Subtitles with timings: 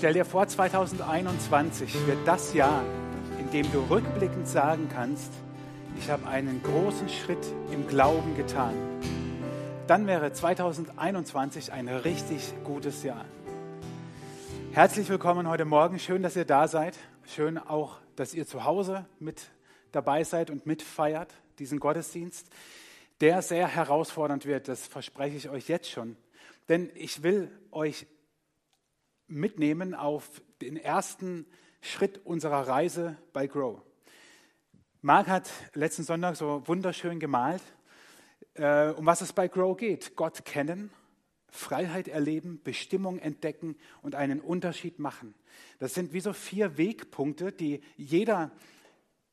[0.00, 2.82] Stell dir vor, 2021 wird das Jahr,
[3.38, 5.30] in dem du rückblickend sagen kannst,
[5.98, 8.72] ich habe einen großen Schritt im Glauben getan.
[9.86, 13.26] Dann wäre 2021 ein richtig gutes Jahr.
[14.72, 15.98] Herzlich willkommen heute Morgen.
[15.98, 16.96] Schön, dass ihr da seid.
[17.26, 19.50] Schön auch, dass ihr zu Hause mit
[19.92, 22.48] dabei seid und mitfeiert diesen Gottesdienst,
[23.20, 24.66] der sehr herausfordernd wird.
[24.66, 26.16] Das verspreche ich euch jetzt schon.
[26.70, 28.06] Denn ich will euch
[29.30, 31.46] mitnehmen auf den ersten
[31.80, 33.80] Schritt unserer Reise bei Grow.
[35.02, 37.62] Marc hat letzten Sonntag so wunderschön gemalt,
[38.54, 40.14] äh, um was es bei Grow geht.
[40.16, 40.90] Gott kennen,
[41.48, 45.34] Freiheit erleben, Bestimmung entdecken und einen Unterschied machen.
[45.78, 48.50] Das sind wie so vier Wegpunkte, die jeder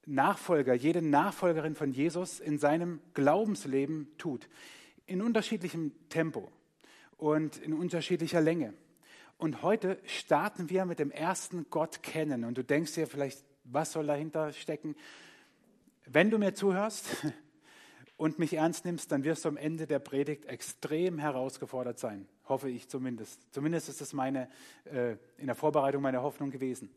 [0.05, 4.47] Nachfolger, jede Nachfolgerin von Jesus in seinem Glaubensleben tut.
[5.05, 6.49] In unterschiedlichem Tempo
[7.17, 8.73] und in unterschiedlicher Länge.
[9.37, 12.43] Und heute starten wir mit dem ersten Gott kennen.
[12.43, 14.95] Und du denkst dir vielleicht, was soll dahinter stecken?
[16.05, 17.05] Wenn du mir zuhörst
[18.17, 22.27] und mich ernst nimmst, dann wirst du am Ende der Predigt extrem herausgefordert sein.
[22.49, 23.53] Hoffe ich zumindest.
[23.53, 24.49] Zumindest ist es meine,
[24.85, 26.89] äh, in der Vorbereitung meine Hoffnung gewesen.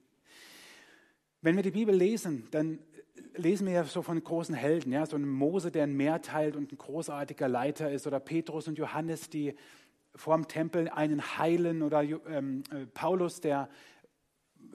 [1.43, 2.79] Wenn wir die Bibel lesen, dann
[3.35, 6.57] lesen wir ja so von großen Helden, ja, so ein Mose, der ein Meer teilt
[6.57, 9.55] und ein großartiger Leiter ist, oder Petrus und Johannes, die
[10.15, 13.69] vor dem Tempel einen heilen oder ähm, äh, Paulus, der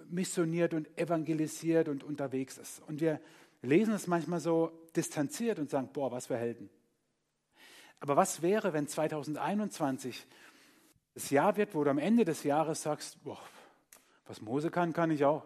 [0.09, 2.81] missioniert und evangelisiert und unterwegs ist.
[2.87, 3.19] Und wir
[3.61, 6.69] lesen es manchmal so distanziert und sagen, boah, was für Helden.
[7.99, 10.25] Aber was wäre, wenn 2021
[11.13, 13.39] das Jahr wird, wo du am Ende des Jahres sagst, boah,
[14.27, 15.45] was Mose kann, kann ich auch.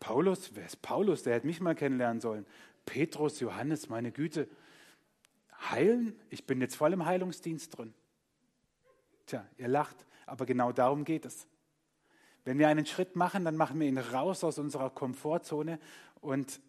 [0.00, 1.22] Paulus, wer ist Paulus?
[1.22, 2.46] Der hätte mich mal kennenlernen sollen.
[2.84, 4.48] Petrus, Johannes, meine Güte.
[5.70, 6.18] Heilen?
[6.30, 7.94] Ich bin jetzt voll im Heilungsdienst drin.
[9.26, 11.46] Tja, ihr lacht, aber genau darum geht es.
[12.44, 15.80] Wenn wir einen Schritt machen, dann machen wir ihn raus aus unserer Komfortzone
[16.20, 16.60] und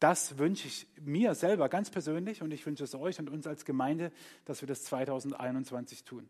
[0.00, 3.64] das wünsche ich mir selber ganz persönlich und ich wünsche es euch und uns als
[3.64, 4.12] Gemeinde,
[4.44, 6.28] dass wir das 2021 tun.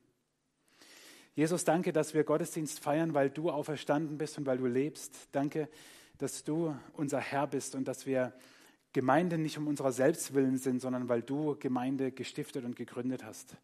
[1.34, 5.28] Jesus, danke, dass wir Gottesdienst feiern, weil du auferstanden bist und weil du lebst.
[5.32, 5.68] Danke,
[6.18, 8.32] dass du unser Herr bist und dass wir
[8.92, 13.56] Gemeinde nicht um unserer Selbstwillen sind, sondern weil du Gemeinde gestiftet und gegründet hast.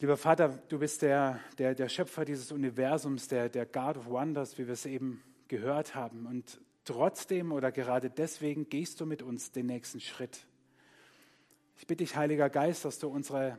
[0.00, 4.58] Lieber Vater, du bist der, der, der Schöpfer dieses Universums, der, der God of Wonders,
[4.58, 6.26] wie wir es eben gehört haben.
[6.26, 10.46] Und trotzdem oder gerade deswegen gehst du mit uns den nächsten Schritt.
[11.76, 13.58] Ich bitte dich, Heiliger Geist, dass du unsere,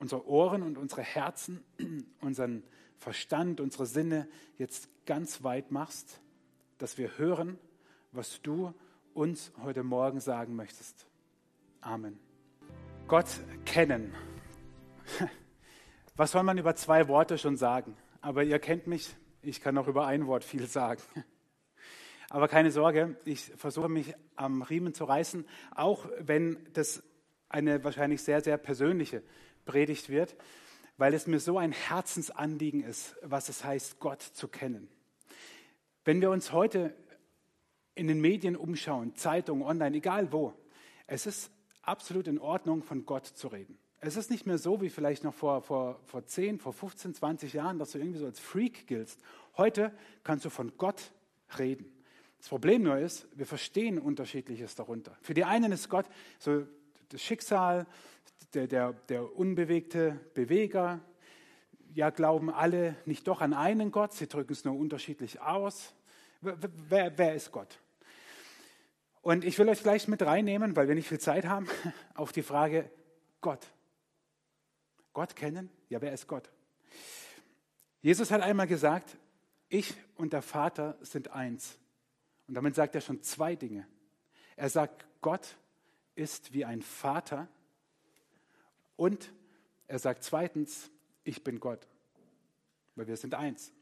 [0.00, 1.62] unsere Ohren und unsere Herzen,
[2.20, 2.64] unseren
[2.98, 4.28] Verstand, unsere Sinne
[4.58, 6.20] jetzt ganz weit machst,
[6.78, 7.58] dass wir hören,
[8.10, 8.74] was du
[9.14, 11.06] uns heute Morgen sagen möchtest.
[11.80, 12.18] Amen.
[13.06, 13.28] Gott
[13.64, 14.12] kennen.
[16.16, 17.96] Was soll man über zwei Worte schon sagen?
[18.20, 21.02] Aber ihr kennt mich, ich kann auch über ein Wort viel sagen.
[22.30, 27.02] Aber keine Sorge, ich versuche mich am Riemen zu reißen, auch wenn das
[27.48, 29.24] eine wahrscheinlich sehr, sehr persönliche
[29.64, 30.36] Predigt wird,
[30.98, 34.88] weil es mir so ein Herzensanliegen ist, was es heißt, Gott zu kennen.
[36.04, 36.94] Wenn wir uns heute
[37.96, 40.54] in den Medien umschauen, Zeitungen, online, egal wo,
[41.08, 41.50] es ist
[41.82, 43.78] absolut in Ordnung, von Gott zu reden.
[44.06, 47.54] Es ist nicht mehr so wie vielleicht noch vor, vor, vor 10, vor 15, 20
[47.54, 49.18] Jahren, dass du irgendwie so als Freak giltst.
[49.56, 49.92] Heute
[50.22, 51.12] kannst du von Gott
[51.58, 51.90] reden.
[52.36, 55.16] Das Problem nur ist, wir verstehen Unterschiedliches darunter.
[55.22, 56.04] Für die einen ist Gott
[56.38, 56.66] so
[57.08, 57.86] das Schicksal,
[58.52, 61.00] der, der, der unbewegte Beweger.
[61.94, 65.94] Ja, glauben alle nicht doch an einen Gott, sie drücken es nur unterschiedlich aus.
[66.42, 67.78] Wer, wer ist Gott?
[69.22, 71.66] Und ich will euch gleich mit reinnehmen, weil wir nicht viel Zeit haben,
[72.14, 72.90] auf die Frage
[73.40, 73.66] Gott.
[75.14, 75.70] Gott kennen?
[75.88, 76.50] Ja, wer ist Gott?
[78.02, 79.16] Jesus hat einmal gesagt,
[79.70, 81.78] ich und der Vater sind eins.
[82.46, 83.88] Und damit sagt er schon zwei Dinge.
[84.56, 85.56] Er sagt, Gott
[86.14, 87.48] ist wie ein Vater.
[88.96, 89.32] Und
[89.86, 90.90] er sagt zweitens,
[91.22, 91.88] ich bin Gott.
[92.94, 93.72] Weil wir sind eins.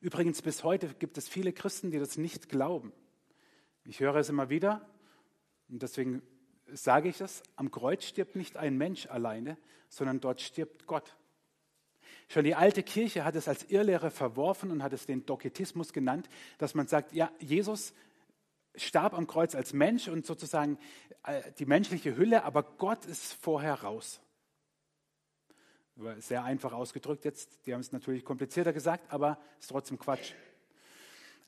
[0.00, 2.92] Übrigens, bis heute gibt es viele Christen, die das nicht glauben.
[3.84, 4.88] Ich höre es immer wieder
[5.68, 6.22] und deswegen
[6.72, 9.56] sage ich es, am Kreuz stirbt nicht ein Mensch alleine,
[9.88, 11.16] sondern dort stirbt Gott.
[12.28, 16.28] Schon die alte Kirche hat es als Irrlehre verworfen und hat es den Doketismus genannt,
[16.58, 17.94] dass man sagt, ja, Jesus
[18.74, 20.78] starb am Kreuz als Mensch und sozusagen
[21.24, 24.20] äh, die menschliche Hülle, aber Gott ist vorher raus.
[26.18, 30.32] Sehr einfach ausgedrückt jetzt, die haben es natürlich komplizierter gesagt, aber ist trotzdem Quatsch.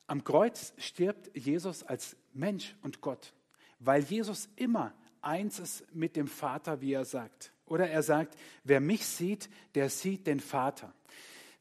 [0.07, 3.33] Am Kreuz stirbt Jesus als Mensch und Gott,
[3.77, 7.51] weil Jesus immer eins ist mit dem Vater, wie er sagt.
[7.65, 10.93] Oder er sagt, wer mich sieht, der sieht den Vater.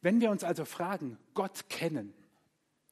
[0.01, 2.15] Wenn wir uns also fragen, Gott kennen,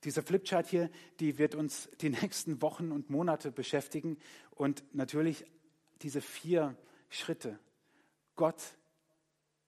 [0.05, 0.91] diese Flipchart hier,
[1.21, 4.19] die wird uns die nächsten Wochen und Monate beschäftigen
[4.51, 5.45] und natürlich
[6.03, 6.77] diese vier
[7.09, 7.59] Schritte.
[8.37, 8.63] Gott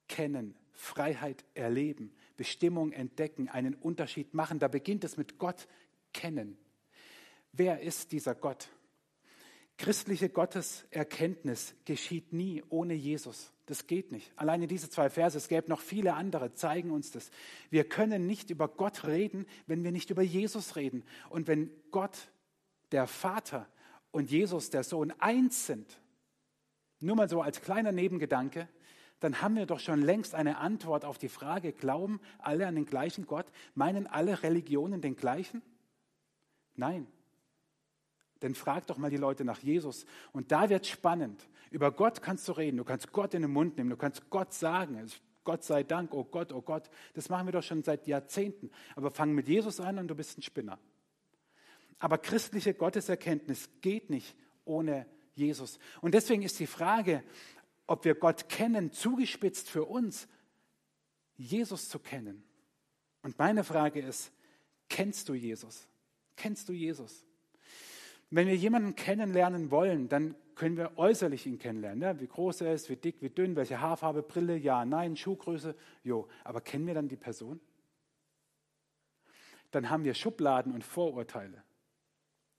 [0.09, 4.59] kennen, Freiheit erleben, Bestimmung entdecken, einen Unterschied machen.
[4.59, 5.67] Da beginnt es mit Gott
[6.13, 6.57] kennen.
[7.53, 8.69] Wer ist dieser Gott?
[9.79, 13.53] Christliche Gotteserkenntnis geschieht nie ohne Jesus.
[13.67, 14.33] Das geht nicht.
[14.35, 17.31] Alleine diese zwei Verse, es gäbe noch viele andere, zeigen uns das.
[17.71, 21.05] Wir können nicht über Gott reden, wenn wir nicht über Jesus reden.
[21.31, 22.17] Und wenn Gott,
[22.91, 23.69] der Vater
[24.11, 26.01] und Jesus, der Sohn, eins sind,
[26.99, 28.69] nur mal so als kleiner Nebengedanke,
[29.21, 32.87] dann haben wir doch schon längst eine Antwort auf die Frage, glauben alle an den
[32.87, 33.47] gleichen Gott?
[33.75, 35.63] Meinen alle Religionen den gleichen?
[36.75, 37.07] Nein.
[38.43, 40.07] Denn frag doch mal die Leute nach Jesus.
[40.33, 41.49] Und da wird spannend.
[41.71, 42.77] Über Gott kannst du reden.
[42.77, 43.91] Du kannst Gott in den Mund nehmen.
[43.91, 45.11] Du kannst Gott sagen.
[45.45, 46.91] Gott sei Dank, oh Gott, oh Gott.
[47.15, 48.71] Das machen wir doch schon seit Jahrzehnten.
[48.95, 50.79] Aber fang mit Jesus an und du bist ein Spinner.
[51.99, 55.79] Aber christliche Gotteserkenntnis geht nicht ohne Jesus.
[56.01, 57.25] Und deswegen ist die Frage,
[57.87, 60.29] ob wir Gott kennen, zugespitzt für uns,
[61.37, 62.45] Jesus zu kennen.
[63.23, 64.31] Und meine Frage ist,
[64.89, 65.89] kennst du Jesus?
[66.37, 67.25] Kennst du Jesus?
[68.31, 72.03] Wenn wir jemanden kennenlernen wollen, dann können wir äußerlich ihn kennenlernen.
[72.03, 72.21] Ja?
[72.21, 76.29] Wie groß er ist, wie dick, wie dünn, welche Haarfarbe, Brille, ja, nein, Schuhgröße, jo.
[76.45, 77.61] Aber kennen wir dann die Person?
[79.71, 81.63] Dann haben wir Schubladen und Vorurteile.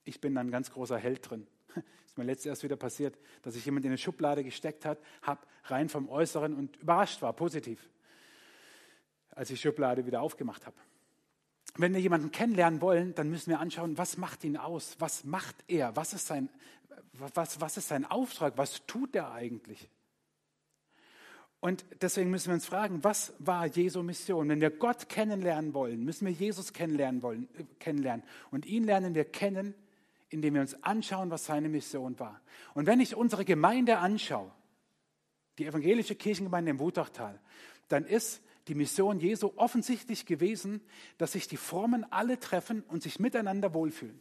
[0.05, 1.45] Ich bin dann ein ganz großer Held drin.
[2.05, 5.45] Ist mir letztes erst wieder passiert, dass ich jemand in eine Schublade gesteckt hat, habe
[5.65, 7.89] rein vom Äußeren und überrascht war, positiv,
[9.31, 10.77] als ich Schublade wieder aufgemacht habe
[11.77, 14.95] wenn wir jemanden kennenlernen wollen, dann müssen wir anschauen, was macht ihn aus?
[14.99, 15.95] Was macht er?
[15.95, 16.49] Was ist sein,
[17.13, 18.57] was, was ist sein Auftrag?
[18.57, 19.89] Was tut er eigentlich?
[21.61, 24.47] Und deswegen müssen wir uns fragen, was war Jesu Mission?
[24.47, 28.23] Wenn wir Gott kennenlernen wollen, müssen wir Jesus kennenlernen wollen, äh, kennenlernen.
[28.49, 29.75] Und ihn lernen wir kennen,
[30.29, 32.39] indem wir uns anschauen, was seine Mission war.
[32.75, 34.51] Und wenn ich unsere Gemeinde anschaue,
[35.57, 37.39] die evangelische Kirchengemeinde im Wutachtal,
[37.89, 40.81] dann ist die Mission Jesu offensichtlich gewesen,
[41.17, 44.19] dass sich die Frommen alle treffen und sich miteinander wohlfühlen.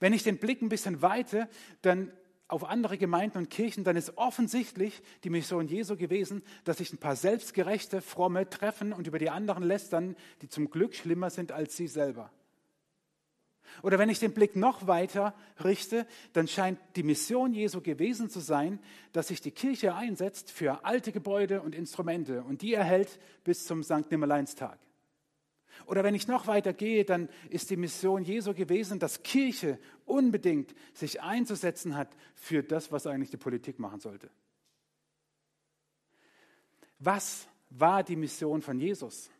[0.00, 1.48] Wenn ich den Blick ein bisschen weite,
[1.82, 2.12] dann
[2.48, 6.98] auf andere Gemeinden und Kirchen, dann ist offensichtlich die Mission Jesu gewesen, dass sich ein
[6.98, 11.76] paar selbstgerechte, fromme treffen und über die anderen lästern, die zum Glück schlimmer sind als
[11.76, 12.30] sie selber.
[13.82, 15.34] Oder wenn ich den Blick noch weiter
[15.64, 18.78] richte, dann scheint die Mission Jesu gewesen zu sein,
[19.12, 23.82] dass sich die Kirche einsetzt für alte Gebäude und Instrumente und die erhält bis zum
[23.82, 24.10] St.
[24.10, 24.78] Nimmerleinstag.
[25.86, 30.74] Oder wenn ich noch weiter gehe, dann ist die Mission Jesu gewesen, dass Kirche unbedingt
[30.92, 34.30] sich einzusetzen hat für das, was eigentlich die Politik machen sollte.
[36.98, 39.30] Was war die Mission von Jesus?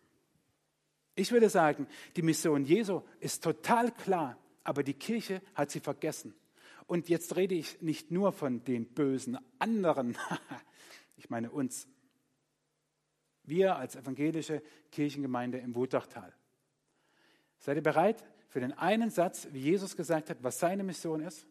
[1.22, 1.86] Ich würde sagen,
[2.16, 6.34] die Mission Jesu ist total klar, aber die Kirche hat sie vergessen.
[6.88, 10.18] Und jetzt rede ich nicht nur von den bösen anderen,
[11.16, 11.86] ich meine uns.
[13.44, 16.34] Wir als evangelische Kirchengemeinde im Wutachtal.
[17.58, 21.46] Seid ihr bereit für den einen Satz, wie Jesus gesagt hat, was seine Mission ist?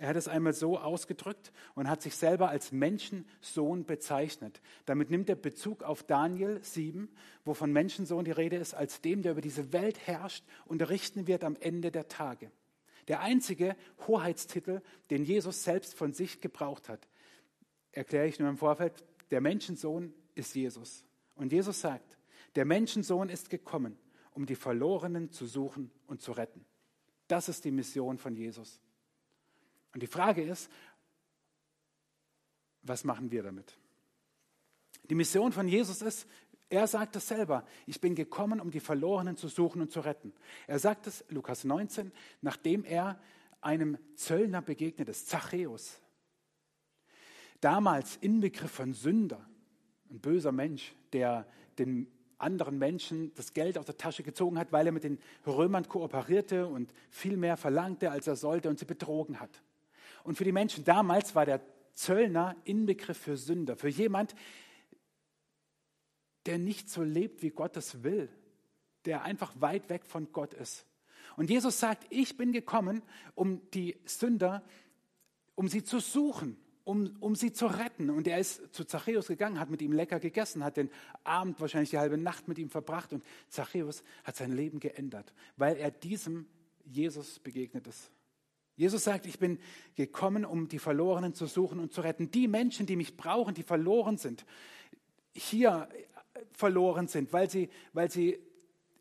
[0.00, 4.60] Er hat es einmal so ausgedrückt und hat sich selber als Menschensohn bezeichnet.
[4.86, 7.08] Damit nimmt er Bezug auf Daniel 7,
[7.44, 11.26] wo von Menschensohn die Rede ist, als dem, der über diese Welt herrscht und richten
[11.26, 12.52] wird am Ende der Tage.
[13.08, 13.74] Der einzige
[14.06, 17.08] Hoheitstitel, den Jesus selbst von sich gebraucht hat,
[17.90, 21.04] erkläre ich nur im Vorfeld, der Menschensohn ist Jesus.
[21.34, 22.16] Und Jesus sagt,
[22.54, 23.98] der Menschensohn ist gekommen,
[24.30, 26.64] um die Verlorenen zu suchen und zu retten.
[27.26, 28.80] Das ist die Mission von Jesus.
[29.98, 30.70] Und die Frage ist,
[32.82, 33.76] was machen wir damit?
[35.10, 36.28] Die Mission von Jesus ist,
[36.68, 40.32] er sagt es selber, ich bin gekommen, um die Verlorenen zu suchen und zu retten.
[40.68, 42.12] Er sagt es, Lukas 19,
[42.42, 43.20] nachdem er
[43.60, 46.00] einem Zöllner begegnet ist, Zachäus.
[47.60, 49.44] Damals Inbegriff von Sünder,
[50.10, 51.44] ein böser Mensch, der
[51.76, 52.06] den
[52.38, 56.68] anderen Menschen das Geld aus der Tasche gezogen hat, weil er mit den Römern kooperierte
[56.68, 59.60] und viel mehr verlangte, als er sollte und sie betrogen hat.
[60.28, 61.62] Und für die Menschen damals war der
[61.94, 64.34] Zöllner Inbegriff für Sünder, für jemand,
[66.44, 68.28] der nicht so lebt, wie Gott es will,
[69.06, 70.84] der einfach weit weg von Gott ist.
[71.38, 73.00] Und Jesus sagt, ich bin gekommen,
[73.34, 74.62] um die Sünder,
[75.54, 78.10] um sie zu suchen, um, um sie zu retten.
[78.10, 80.90] Und er ist zu Zachäus gegangen, hat mit ihm lecker gegessen, hat den
[81.24, 83.14] Abend, wahrscheinlich die halbe Nacht mit ihm verbracht.
[83.14, 86.44] Und Zachäus hat sein Leben geändert, weil er diesem
[86.84, 88.10] Jesus begegnet ist.
[88.78, 89.58] Jesus sagt, ich bin
[89.96, 92.30] gekommen, um die Verlorenen zu suchen und zu retten.
[92.30, 94.46] Die Menschen, die mich brauchen, die verloren sind.
[95.34, 95.88] hier
[96.52, 98.38] verloren sind, weil sie, weil sie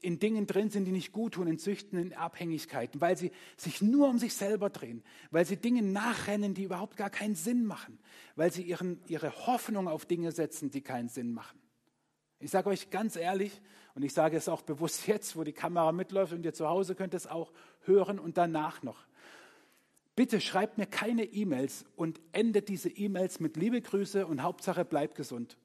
[0.01, 3.81] in Dingen drin sind, die nicht gut tun, in Süchten, in Abhängigkeiten, weil sie sich
[3.81, 8.00] nur um sich selber drehen, weil sie Dinge nachrennen, die überhaupt gar keinen Sinn machen,
[8.36, 11.60] weil sie ihren, ihre Hoffnung auf Dinge setzen, die keinen Sinn machen.
[12.39, 13.62] Ich sage euch ganz ehrlich,
[13.96, 16.96] und ich sage es auch bewusst jetzt, wo die Kamera mitläuft und ihr zu Hause
[16.96, 19.06] könnt es auch hören und danach noch.
[20.17, 25.13] Bitte schreibt mir keine E-Mails und endet diese E-Mails mit Liebe Grüße und Hauptsache bleibt
[25.13, 25.57] gesund.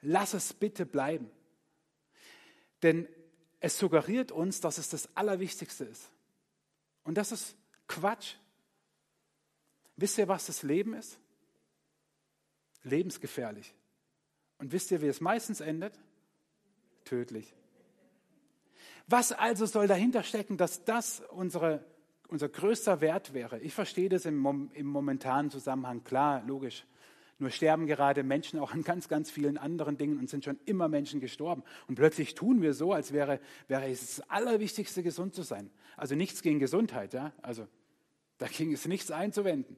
[0.00, 1.30] Lass es bitte bleiben.
[2.82, 3.06] Denn
[3.60, 6.10] es suggeriert uns, dass es das Allerwichtigste ist.
[7.04, 7.56] Und das ist
[7.88, 8.36] Quatsch.
[9.96, 11.18] Wisst ihr, was das Leben ist?
[12.84, 13.74] Lebensgefährlich.
[14.56, 16.00] Und wisst ihr, wie es meistens endet?
[17.04, 17.52] Tödlich.
[19.06, 21.84] Was also soll dahinter stecken, dass das unsere,
[22.28, 23.58] unser größter Wert wäre?
[23.60, 26.84] Ich verstehe das im, im momentanen Zusammenhang, klar, logisch.
[27.38, 30.88] Nur sterben gerade Menschen auch an ganz, ganz vielen anderen Dingen und sind schon immer
[30.88, 31.62] Menschen gestorben.
[31.86, 35.70] Und plötzlich tun wir so, als wäre, wäre es das Allerwichtigste, gesund zu sein.
[35.98, 37.32] Also nichts gegen Gesundheit, ja.
[37.42, 37.68] Also
[38.38, 39.76] da ging es nichts einzuwenden.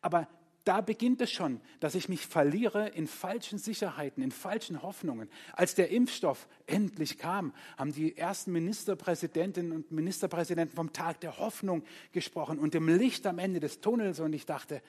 [0.00, 0.28] Aber
[0.64, 5.28] da beginnt es schon, dass ich mich verliere in falschen Sicherheiten, in falschen Hoffnungen.
[5.52, 11.84] Als der Impfstoff endlich kam, haben die ersten Ministerpräsidentinnen und Ministerpräsidenten vom Tag der Hoffnung
[12.12, 14.20] gesprochen und dem Licht am Ende des Tunnels.
[14.20, 14.82] Und ich dachte,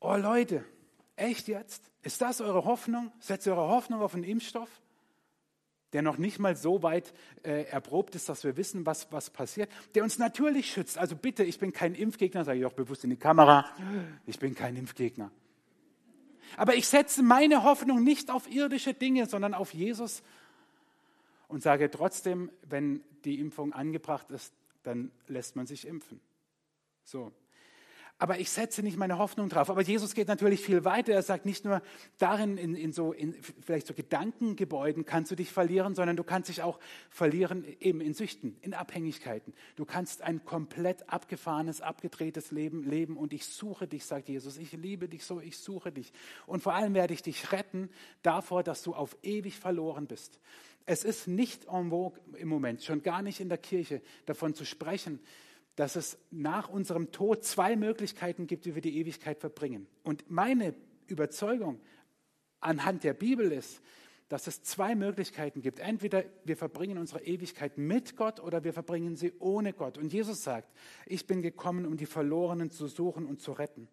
[0.00, 0.64] oh Leute,
[1.16, 1.90] Echt jetzt?
[2.02, 3.10] Ist das eure Hoffnung?
[3.20, 4.68] Setzt ihr eure Hoffnung auf einen Impfstoff,
[5.96, 9.72] der noch nicht mal so weit äh, erprobt ist, dass wir wissen, was, was passiert,
[9.94, 10.98] der uns natürlich schützt.
[10.98, 13.64] Also bitte, ich bin kein Impfgegner, sage ich auch bewusst in die Kamera,
[14.26, 15.30] ich bin kein Impfgegner.
[16.58, 20.22] Aber ich setze meine Hoffnung nicht auf irdische Dinge, sondern auf Jesus
[21.48, 26.20] und sage trotzdem, wenn die Impfung angebracht ist, dann lässt man sich impfen.
[27.04, 27.32] So,
[28.18, 29.68] aber ich setze nicht meine Hoffnung drauf.
[29.68, 31.12] Aber Jesus geht natürlich viel weiter.
[31.12, 31.82] Er sagt nicht nur
[32.16, 36.48] darin, in, in so, in vielleicht so Gedankengebäuden kannst du dich verlieren, sondern du kannst
[36.48, 36.78] dich auch
[37.10, 39.52] verlieren eben in Süchten, in Abhängigkeiten.
[39.76, 44.56] Du kannst ein komplett abgefahrenes, abgedrehtes Leben leben und ich suche dich, sagt Jesus.
[44.56, 46.12] Ich liebe dich so, ich suche dich.
[46.46, 47.90] Und vor allem werde ich dich retten
[48.22, 50.40] davor, dass du auf ewig verloren bist.
[50.86, 54.64] Es ist nicht en vogue im Moment, schon gar nicht in der Kirche, davon zu
[54.64, 55.20] sprechen,
[55.76, 59.86] dass es nach unserem Tod zwei Möglichkeiten gibt, wie wir die Ewigkeit verbringen.
[60.02, 60.74] Und meine
[61.06, 61.80] Überzeugung
[62.60, 63.80] anhand der Bibel ist,
[64.28, 65.78] dass es zwei Möglichkeiten gibt.
[65.78, 69.98] Entweder wir verbringen unsere Ewigkeit mit Gott oder wir verbringen sie ohne Gott.
[69.98, 70.72] Und Jesus sagt,
[71.04, 73.86] ich bin gekommen, um die Verlorenen zu suchen und zu retten.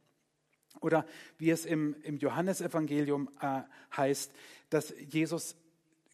[0.82, 1.06] Oder
[1.38, 3.62] wie es im, im Johannesevangelium äh,
[3.96, 4.34] heißt,
[4.70, 5.56] dass Jesus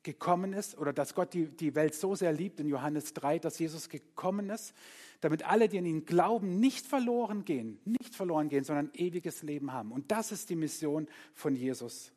[0.03, 3.60] gekommen ist oder dass Gott die, die Welt so sehr liebt in Johannes 3, dass
[3.60, 4.74] Jesus gekommen ist,
[5.22, 9.74] damit alle, die an ihn glauben, nicht verloren gehen, nicht verloren gehen, sondern ewiges Leben
[9.74, 9.91] haben.
[9.91, 12.12] Und das ist die Mission von Jesus.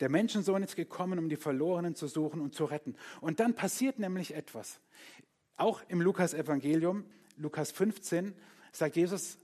[0.00, 2.96] Der Menschensohn ist gekommen, um die Verlorenen zu suchen und zu retten.
[3.22, 4.80] Und dann passiert nämlich etwas.
[5.56, 7.04] Auch im Lukas-Evangelium,
[7.38, 8.34] Lukas 15,
[8.72, 9.38] sagt Jesus,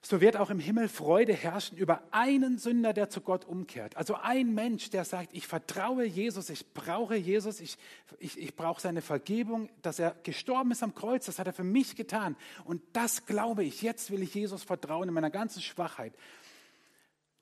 [0.00, 3.96] so wird auch im Himmel Freude herrschen über einen Sünder, der zu Gott umkehrt.
[3.96, 7.76] Also ein Mensch, der sagt, ich vertraue Jesus, ich brauche Jesus, ich,
[8.18, 11.64] ich, ich brauche seine Vergebung, dass er gestorben ist am Kreuz, das hat er für
[11.64, 12.36] mich getan.
[12.64, 16.14] Und das glaube ich, jetzt will ich Jesus vertrauen in meiner ganzen Schwachheit.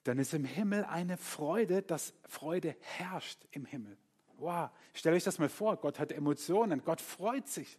[0.05, 3.99] Dann ist im Himmel eine Freude, dass Freude herrscht im Himmel.
[4.39, 7.79] Wow, stellt euch das mal vor, Gott hat Emotionen, Gott freut sich.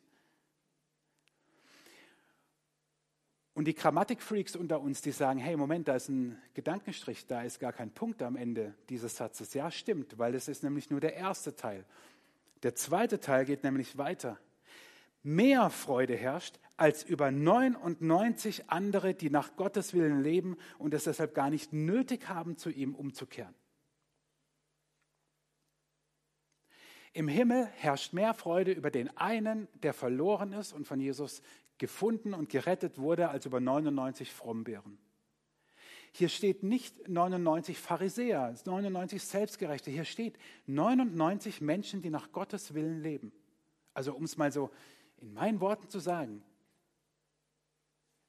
[3.58, 7.60] Und die Grammatikfreaks unter uns, die sagen, hey, Moment, da ist ein Gedankenstrich, da ist
[7.60, 9.56] gar kein Punkt am Ende dieses Satzes.
[9.56, 11.84] Ja, stimmt, weil es ist nämlich nur der erste Teil.
[12.62, 14.38] Der zweite Teil geht nämlich weiter.
[15.24, 21.34] Mehr Freude herrscht als über 99 andere, die nach Gottes Willen leben und es deshalb
[21.34, 23.56] gar nicht nötig haben, zu ihm umzukehren.
[27.12, 31.42] Im Himmel herrscht mehr Freude über den einen, der verloren ist und von Jesus
[31.78, 34.98] gefunden und gerettet wurde, als über 99 Frommbeeren.
[36.12, 39.92] Hier steht nicht 99 Pharisäer, 99 Selbstgerechte.
[39.92, 43.32] Hier steht 99 Menschen, die nach Gottes Willen leben.
[43.94, 44.72] Also um es mal so
[45.18, 46.44] in meinen Worten zu sagen,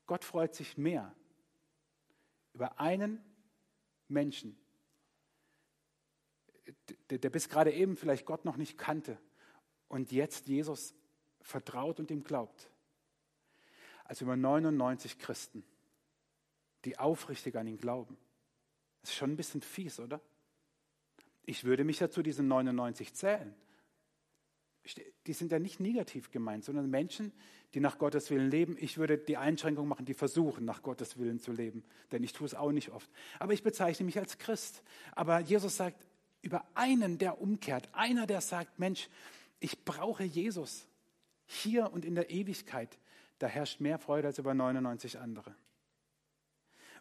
[0.06, 1.14] Gott freut sich mehr
[2.54, 3.22] über einen
[4.08, 4.58] Menschen,
[7.10, 9.18] der, der bis gerade eben vielleicht Gott noch nicht kannte
[9.88, 10.94] und jetzt Jesus
[11.40, 12.70] vertraut und ihm glaubt
[14.08, 15.62] als über 99 Christen,
[16.84, 18.16] die aufrichtig an ihn glauben.
[19.02, 20.20] Das ist schon ein bisschen fies, oder?
[21.44, 23.54] Ich würde mich ja zu diesen 99 zählen.
[25.26, 27.32] Die sind ja nicht negativ gemeint, sondern Menschen,
[27.74, 28.76] die nach Gottes Willen leben.
[28.80, 32.46] Ich würde die Einschränkung machen, die versuchen, nach Gottes Willen zu leben, denn ich tue
[32.46, 33.10] es auch nicht oft.
[33.38, 34.82] Aber ich bezeichne mich als Christ.
[35.12, 36.06] Aber Jesus sagt,
[36.40, 39.10] über einen, der umkehrt, einer, der sagt, Mensch,
[39.60, 40.86] ich brauche Jesus
[41.44, 42.98] hier und in der Ewigkeit.
[43.38, 45.54] Da herrscht mehr Freude als über 99 andere.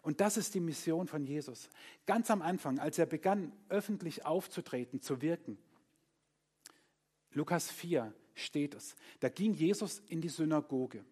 [0.01, 1.69] Und das ist die Mission von Jesus.
[2.05, 5.57] Ganz am Anfang, als er begann, öffentlich aufzutreten, zu wirken.
[7.31, 8.95] Lukas 4 steht es.
[9.19, 11.03] Da ging Jesus in die Synagoge.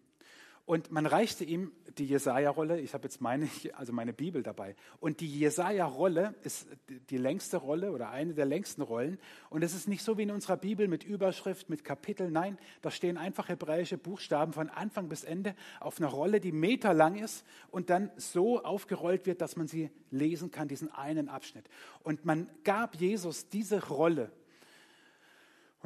[0.66, 4.74] Und man reichte ihm die Jesaja-Rolle, ich habe jetzt meine, also meine Bibel dabei.
[4.98, 6.66] Und die Jesaja-Rolle ist
[7.08, 9.18] die längste Rolle oder eine der längsten Rollen.
[9.48, 12.32] Und es ist nicht so wie in unserer Bibel mit Überschrift, mit Kapitel.
[12.32, 17.14] Nein, da stehen einfach hebräische Buchstaben von Anfang bis Ende auf einer Rolle, die meterlang
[17.14, 21.70] ist und dann so aufgerollt wird, dass man sie lesen kann, diesen einen Abschnitt.
[22.02, 24.32] Und man gab Jesus diese Rolle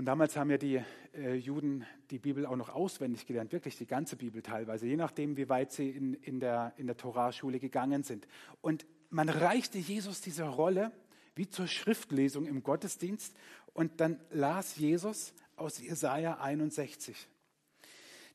[0.01, 0.83] und damals haben ja die
[1.15, 5.37] äh, Juden die Bibel auch noch auswendig gelernt, wirklich die ganze Bibel teilweise, je nachdem,
[5.37, 8.27] wie weit sie in, in der, in der Toraschule gegangen sind.
[8.61, 10.93] Und man reichte Jesus diese Rolle
[11.35, 13.35] wie zur Schriftlesung im Gottesdienst
[13.73, 17.29] und dann las Jesus aus Jesaja 61.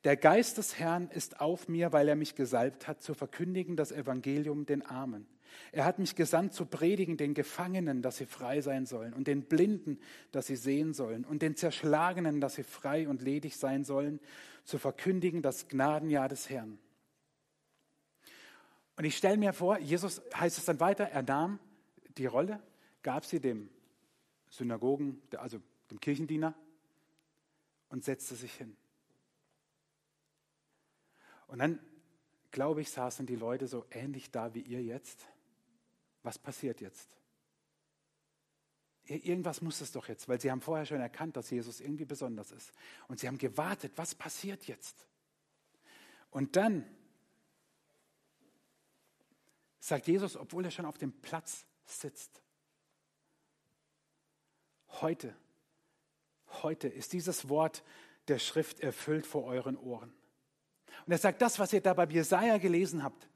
[0.03, 3.91] Der Geist des Herrn ist auf mir, weil er mich gesalbt hat, zu verkündigen das
[3.91, 5.27] Evangelium den Armen.
[5.71, 9.43] Er hat mich gesandt zu predigen den Gefangenen, dass sie frei sein sollen, und den
[9.43, 9.99] Blinden,
[10.31, 14.19] dass sie sehen sollen, und den Zerschlagenen, dass sie frei und ledig sein sollen,
[14.63, 16.79] zu verkündigen das Gnadenjahr des Herrn.
[18.97, 21.59] Und ich stelle mir vor, Jesus heißt es dann weiter, er nahm
[22.17, 22.61] die Rolle,
[23.03, 23.69] gab sie dem
[24.49, 25.59] Synagogen, also
[25.91, 26.55] dem Kirchendiener,
[27.89, 28.75] und setzte sich hin.
[31.47, 31.79] Und dann,
[32.51, 35.27] glaube ich, saßen die Leute so ähnlich da wie ihr jetzt
[36.25, 37.09] was passiert jetzt?
[39.05, 42.51] Irgendwas muss es doch jetzt, weil sie haben vorher schon erkannt, dass Jesus irgendwie besonders
[42.51, 42.73] ist.
[43.07, 45.05] Und sie haben gewartet, was passiert jetzt?
[46.31, 46.83] Und dann
[49.79, 52.41] sagt Jesus, obwohl er schon auf dem Platz sitzt,
[54.87, 55.35] heute,
[56.63, 57.83] heute ist dieses Wort
[58.27, 60.11] der Schrift erfüllt vor euren Ohren.
[61.05, 63.29] Und er sagt, das, was ihr da bei Jesaja gelesen habt,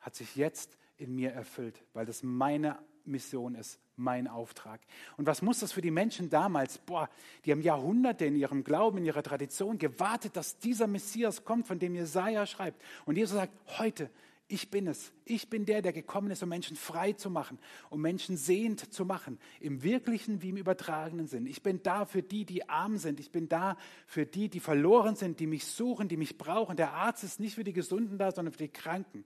[0.00, 4.80] hat sich jetzt in mir erfüllt, weil das meine Mission ist, mein Auftrag.
[5.16, 6.78] Und was muss das für die Menschen damals?
[6.78, 7.08] Boah,
[7.44, 11.78] die haben Jahrhunderte in ihrem Glauben, in ihrer Tradition gewartet, dass dieser Messias kommt, von
[11.78, 12.82] dem Jesaja schreibt.
[13.04, 14.10] Und Jesus sagt, heute,
[14.48, 15.12] ich bin es.
[15.24, 17.58] Ich bin der, der gekommen ist, um Menschen frei zu machen,
[17.90, 21.46] um Menschen sehend zu machen, im wirklichen wie im übertragenen Sinn.
[21.46, 23.18] Ich bin da für die, die arm sind.
[23.18, 26.76] Ich bin da für die, die verloren sind, die mich suchen, die mich brauchen.
[26.76, 29.24] Der Arzt ist nicht für die Gesunden da, sondern für die Kranken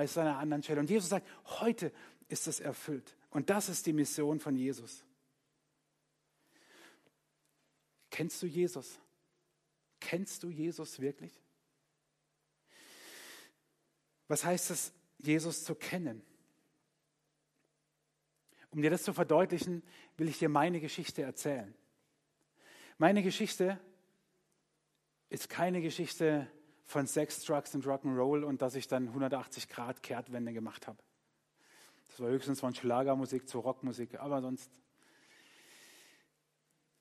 [0.00, 0.80] heißt an einer anderen Stelle.
[0.80, 1.26] Und Jesus sagt,
[1.60, 1.92] heute
[2.28, 3.16] ist es erfüllt.
[3.30, 5.04] Und das ist die Mission von Jesus.
[8.10, 8.98] Kennst du Jesus?
[10.00, 11.32] Kennst du Jesus wirklich?
[14.26, 16.22] Was heißt es, Jesus zu kennen?
[18.70, 19.82] Um dir das zu verdeutlichen,
[20.16, 21.74] will ich dir meine Geschichte erzählen.
[22.98, 23.80] Meine Geschichte
[25.28, 26.50] ist keine Geschichte
[26.90, 30.98] von Sex, Drugs und Rock'n'Roll und dass ich dann 180 Grad Kehrtwende gemacht habe.
[32.08, 34.68] Das war höchstens von Schlagermusik zu Rockmusik, aber sonst.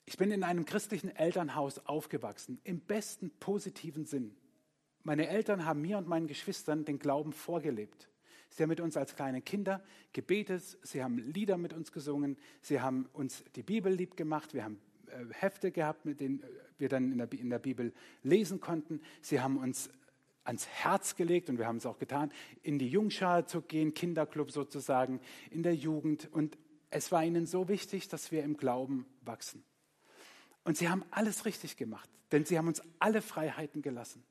[0.06, 4.36] Ich bin in einem christlichen Elternhaus aufgewachsen, im besten positiven Sinn.
[5.02, 8.10] Meine Eltern haben mir und meinen Geschwistern den Glauben vorgelebt.
[8.50, 12.80] Sie haben mit uns als kleine Kinder gebetet, sie haben Lieder mit uns gesungen, sie
[12.80, 14.80] haben uns die Bibel lieb gemacht, wir haben
[15.32, 16.44] Hefte gehabt, mit denen
[16.78, 17.94] wir dann in der, in der Bibel
[18.24, 19.02] lesen konnten.
[19.22, 19.90] Sie haben uns
[20.44, 22.32] ans Herz gelegt, und wir haben es auch getan,
[22.64, 26.28] in die Jungschar zu gehen, Kinderclub sozusagen, in der Jugend.
[26.32, 26.58] Und
[26.90, 29.64] es war ihnen so wichtig, dass wir im Glauben wachsen.
[30.64, 34.24] Und sie haben alles richtig gemacht, denn sie haben uns alle Freiheiten gelassen.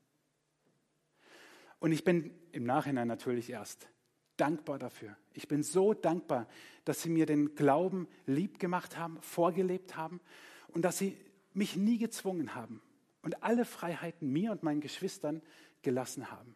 [1.78, 3.88] Und ich bin im Nachhinein natürlich erst
[4.36, 5.16] dankbar dafür.
[5.34, 6.48] Ich bin so dankbar,
[6.84, 10.20] dass sie mir den Glauben lieb gemacht haben, vorgelebt haben
[10.68, 11.16] und dass sie
[11.54, 12.80] mich nie gezwungen haben
[13.22, 15.42] und alle Freiheiten mir und meinen Geschwistern
[15.82, 16.54] gelassen haben.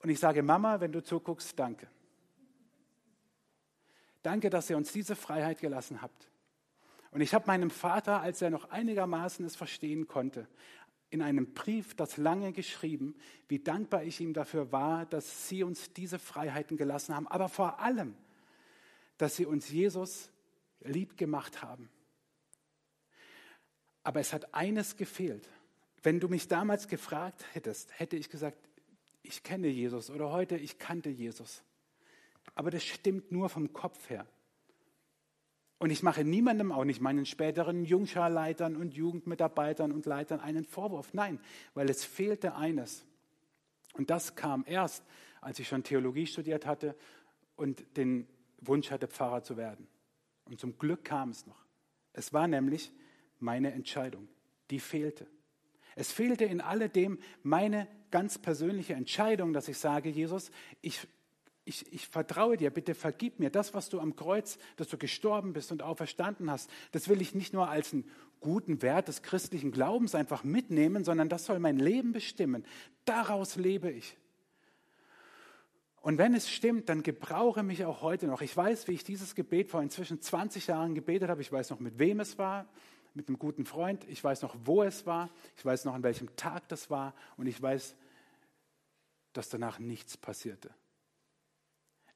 [0.00, 1.88] Und ich sage, Mama, wenn du zuguckst, danke.
[4.22, 6.30] Danke, dass ihr uns diese Freiheit gelassen habt.
[7.10, 10.46] Und ich habe meinem Vater, als er noch einigermaßen es verstehen konnte,
[11.10, 13.16] in einem Brief das lange geschrieben,
[13.48, 17.80] wie dankbar ich ihm dafür war, dass sie uns diese Freiheiten gelassen haben, aber vor
[17.80, 18.14] allem,
[19.16, 20.30] dass sie uns Jesus
[20.80, 21.88] lieb gemacht haben
[24.08, 25.46] aber es hat eines gefehlt.
[26.02, 28.56] Wenn du mich damals gefragt hättest, hätte ich gesagt,
[29.22, 31.62] ich kenne Jesus oder heute, ich kannte Jesus.
[32.54, 34.26] Aber das stimmt nur vom Kopf her.
[35.76, 41.12] Und ich mache niemandem, auch nicht meinen späteren Jungscharleitern und Jugendmitarbeitern und Leitern einen Vorwurf.
[41.12, 41.38] Nein,
[41.74, 43.04] weil es fehlte eines.
[43.92, 45.04] Und das kam erst,
[45.42, 46.96] als ich schon Theologie studiert hatte
[47.56, 48.26] und den
[48.62, 49.86] Wunsch hatte, Pfarrer zu werden.
[50.46, 51.62] Und zum Glück kam es noch.
[52.14, 52.90] Es war nämlich
[53.40, 54.28] meine Entscheidung.
[54.70, 55.26] Die fehlte.
[55.96, 61.06] Es fehlte in alledem meine ganz persönliche Entscheidung, dass ich sage, Jesus, ich,
[61.64, 65.52] ich, ich vertraue dir, bitte vergib mir das, was du am Kreuz, dass du gestorben
[65.52, 66.70] bist und auferstanden hast.
[66.92, 68.08] Das will ich nicht nur als einen
[68.40, 72.64] guten Wert des christlichen Glaubens einfach mitnehmen, sondern das soll mein Leben bestimmen.
[73.04, 74.16] Daraus lebe ich.
[76.00, 78.40] Und wenn es stimmt, dann gebrauche mich auch heute noch.
[78.40, 81.40] Ich weiß, wie ich dieses Gebet vor inzwischen 20 Jahren gebetet habe.
[81.40, 82.66] Ich weiß noch, mit wem es war
[83.18, 84.06] mit einem guten Freund.
[84.08, 85.28] Ich weiß noch, wo es war.
[85.56, 87.14] Ich weiß noch, an welchem Tag das war.
[87.36, 87.96] Und ich weiß,
[89.32, 90.70] dass danach nichts passierte.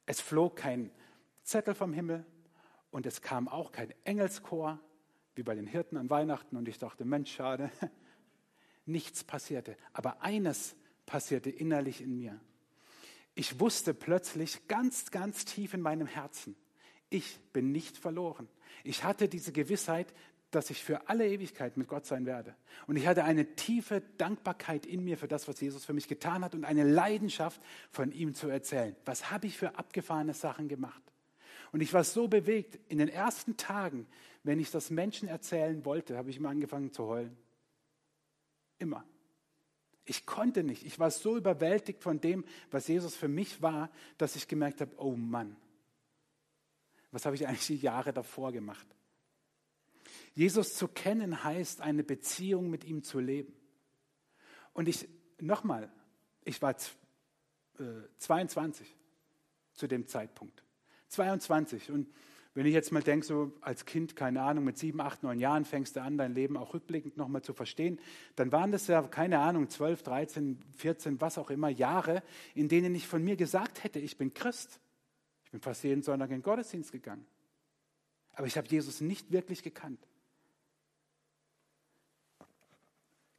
[0.06, 0.92] Es flog kein
[1.42, 2.24] Zettel vom Himmel
[2.92, 4.78] und es kam auch kein Engelschor,
[5.34, 6.56] wie bei den Hirten an Weihnachten.
[6.56, 7.72] Und ich dachte, Mensch, schade.
[8.86, 9.76] Nichts passierte.
[9.92, 12.40] Aber eines passierte innerlich in mir.
[13.34, 16.54] Ich wusste plötzlich ganz, ganz tief in meinem Herzen,
[17.12, 18.48] ich bin nicht verloren.
[18.84, 20.14] Ich hatte diese Gewissheit,
[20.52, 22.54] dass ich für alle Ewigkeit mit Gott sein werde.
[22.86, 26.44] Und ich hatte eine tiefe Dankbarkeit in mir für das, was Jesus für mich getan
[26.44, 27.60] hat und eine Leidenschaft
[27.90, 28.94] von ihm zu erzählen.
[29.04, 31.02] Was habe ich für abgefahrene Sachen gemacht?
[31.72, 32.78] Und ich war so bewegt.
[32.88, 34.06] In den ersten Tagen,
[34.44, 37.36] wenn ich das Menschen erzählen wollte, habe ich immer angefangen zu heulen.
[38.78, 39.04] Immer.
[40.04, 40.84] Ich konnte nicht.
[40.84, 44.92] Ich war so überwältigt von dem, was Jesus für mich war, dass ich gemerkt habe,
[44.98, 45.56] oh Mann,
[47.10, 48.86] was habe ich eigentlich die Jahre davor gemacht?
[50.34, 53.54] Jesus zu kennen heißt, eine Beziehung mit ihm zu leben.
[54.72, 55.92] Und ich, nochmal,
[56.44, 56.74] ich war
[57.78, 57.84] äh,
[58.18, 58.96] 22
[59.74, 60.64] zu dem Zeitpunkt.
[61.08, 61.90] 22.
[61.90, 62.08] Und
[62.54, 65.64] wenn ich jetzt mal denke, so als Kind, keine Ahnung, mit sieben, acht, neun Jahren
[65.64, 67.98] fängst du an, dein Leben auch rückblickend nochmal zu verstehen,
[68.36, 72.22] dann waren das ja, keine Ahnung, 12, 13, 14, was auch immer, Jahre,
[72.54, 74.80] in denen ich von mir gesagt hätte, ich bin Christ.
[75.44, 77.26] Ich bin fast jeden Sonntag in den Gottesdienst gegangen.
[78.34, 80.06] Aber ich habe Jesus nicht wirklich gekannt.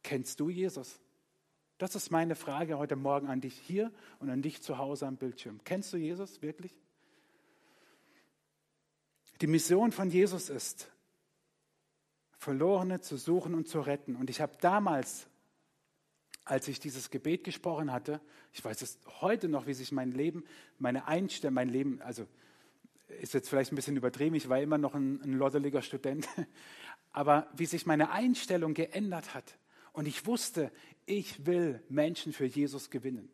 [0.04, 1.00] Kennst du Jesus?
[1.78, 3.90] Das ist meine Frage heute Morgen an dich hier
[4.20, 5.60] und an dich zu Hause am Bildschirm.
[5.64, 6.72] Kennst du Jesus wirklich?
[9.40, 10.92] Die Mission von Jesus ist,
[12.38, 14.14] Verlorene zu suchen und zu retten.
[14.14, 15.26] Und ich habe damals,
[16.44, 18.20] als ich dieses Gebet gesprochen hatte,
[18.52, 20.44] ich weiß es heute noch, wie sich mein Leben,
[20.78, 22.26] meine Einstellung, mein Leben, also
[23.20, 26.28] ist jetzt vielleicht ein bisschen übertrieben, ich war immer noch ein, ein loddeliger Student,
[27.12, 29.56] aber wie sich meine Einstellung geändert hat,
[29.94, 30.70] und ich wusste,
[31.06, 33.30] ich will Menschen für Jesus gewinnen.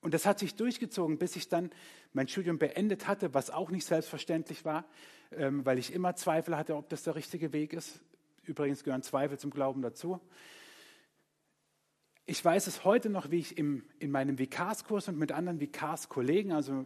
[0.00, 1.70] Und das hat sich durchgezogen, bis ich dann
[2.12, 4.84] mein Studium beendet hatte, was auch nicht selbstverständlich war,
[5.30, 8.02] ähm, weil ich immer Zweifel hatte, ob das der richtige Weg ist.
[8.42, 10.20] Übrigens gehören Zweifel zum Glauben dazu.
[12.26, 16.52] Ich weiß es heute noch, wie ich im, in meinem Vikarskurs und mit anderen Vikarskollegen,
[16.52, 16.84] also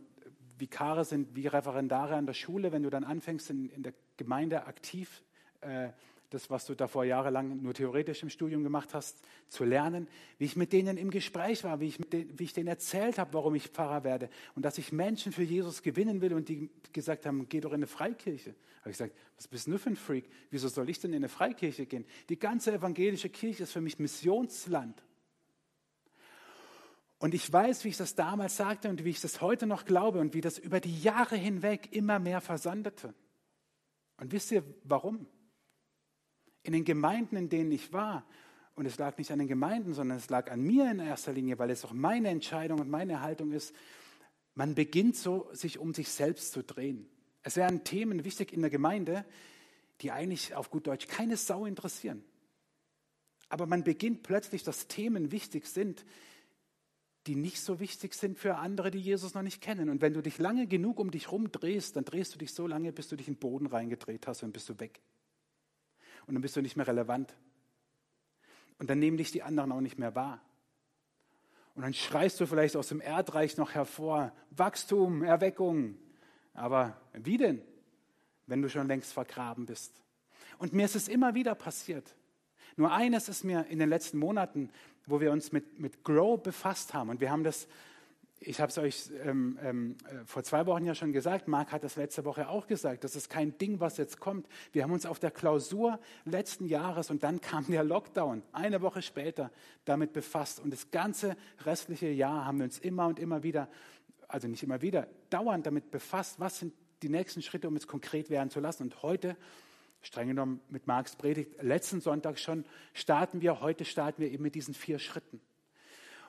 [0.58, 4.66] Vikare sind wie Referendare an der Schule, wenn du dann anfängst, in, in der Gemeinde
[4.66, 5.22] aktiv
[5.62, 5.88] äh,
[6.30, 10.56] das, was du davor jahrelang nur theoretisch im Studium gemacht hast, zu lernen, wie ich
[10.56, 13.68] mit denen im Gespräch war, wie ich, denen, wie ich denen erzählt habe, warum ich
[13.68, 17.60] Pfarrer werde und dass ich Menschen für Jesus gewinnen will und die gesagt haben, geh
[17.60, 18.54] doch in eine Freikirche.
[18.80, 20.28] Habe ich gesagt, was bist du für ein Freak?
[20.50, 22.04] Wieso soll ich denn in eine Freikirche gehen?
[22.28, 25.02] Die ganze evangelische Kirche ist für mich Missionsland.
[27.18, 30.20] Und ich weiß, wie ich das damals sagte und wie ich das heute noch glaube
[30.20, 33.14] und wie das über die Jahre hinweg immer mehr versandete.
[34.18, 35.26] Und wisst ihr warum?
[36.68, 38.26] In den Gemeinden, in denen ich war,
[38.74, 41.58] und es lag nicht an den Gemeinden, sondern es lag an mir in erster Linie,
[41.58, 43.74] weil es auch meine Entscheidung und meine Haltung ist,
[44.54, 47.08] man beginnt so, sich um sich selbst zu drehen.
[47.42, 49.24] Es wären Themen wichtig in der Gemeinde,
[50.02, 52.22] die eigentlich auf gut Deutsch keine Sau interessieren.
[53.48, 56.04] Aber man beginnt plötzlich, dass Themen wichtig sind,
[57.26, 59.88] die nicht so wichtig sind für andere, die Jesus noch nicht kennen.
[59.88, 62.66] Und wenn du dich lange genug um dich herum drehst, dann drehst du dich so
[62.66, 65.00] lange, bis du dich in den Boden reingedreht hast und bist du weg
[66.28, 67.34] und dann bist du nicht mehr relevant.
[68.78, 70.40] Und dann nehmen dich die anderen auch nicht mehr wahr.
[71.74, 75.96] Und dann schreist du vielleicht aus dem Erdreich noch hervor, Wachstum, Erweckung.
[76.52, 77.62] Aber wie denn,
[78.46, 80.02] wenn du schon längst vergraben bist?
[80.58, 82.14] Und mir ist es immer wieder passiert.
[82.76, 84.70] Nur eines ist mir in den letzten Monaten,
[85.06, 87.66] wo wir uns mit, mit Grow befasst haben, und wir haben das
[88.40, 91.82] ich habe es euch ähm, ähm, äh, vor zwei Wochen ja schon gesagt, Marc hat
[91.82, 94.46] das letzte Woche auch gesagt, das ist kein Ding, was jetzt kommt.
[94.72, 99.02] Wir haben uns auf der Klausur letzten Jahres und dann kam der Lockdown, eine Woche
[99.02, 99.50] später,
[99.84, 100.60] damit befasst.
[100.60, 103.68] Und das ganze restliche Jahr haben wir uns immer und immer wieder,
[104.28, 108.30] also nicht immer wieder, dauernd damit befasst, was sind die nächsten Schritte, um es konkret
[108.30, 108.84] werden zu lassen.
[108.84, 109.36] Und heute,
[110.00, 114.54] streng genommen mit Marks Predigt, letzten Sonntag schon, starten wir, heute starten wir eben mit
[114.54, 115.40] diesen vier Schritten.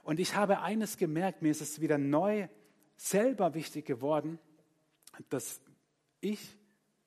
[0.10, 2.48] Und ich habe eines gemerkt, mir ist es wieder neu
[2.96, 4.40] selber wichtig geworden,
[5.30, 5.62] dass
[6.20, 6.58] ich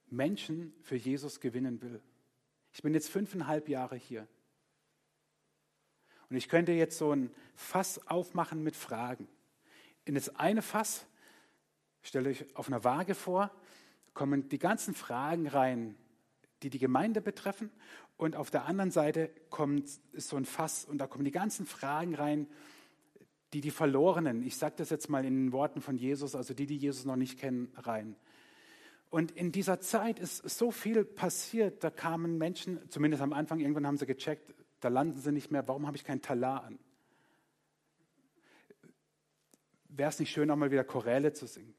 [0.07, 2.01] Menschen für Jesus gewinnen will.
[2.73, 4.29] Ich bin jetzt fünfeinhalb Jahre hier.
[6.31, 9.27] Und ich könnte jetzt so ein Fass aufmachen mit Fragen.
[10.05, 11.05] In das eine Fass,
[12.03, 13.51] stelle ich auf einer Waage vor,
[14.15, 15.97] kommen die ganzen Fragen rein,
[16.63, 17.73] die die Gemeinde betreffen.
[18.17, 21.67] Und auf der anderen Seite kommt ist so ein Fass und da kommen die ganzen
[21.67, 22.47] Fragen rein,
[23.53, 26.67] die die Verlorenen, ich sage das jetzt mal in den Worten von Jesus, also die,
[26.67, 28.17] die Jesus noch nicht kennen, rein.
[29.11, 33.87] Und in dieser Zeit ist so viel passiert, da kamen Menschen, zumindest am Anfang, irgendwann
[33.87, 36.79] haben sie gecheckt, da landen sie nicht mehr, warum habe ich keinen Talar an?
[39.89, 41.75] Wäre es nicht schön, auch mal wieder Choräle zu singen?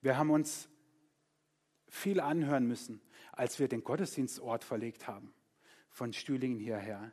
[0.00, 0.70] Wir haben uns
[1.86, 5.34] viel anhören müssen, als wir den Gottesdienstort verlegt haben,
[5.90, 7.12] von Stühlingen hierher.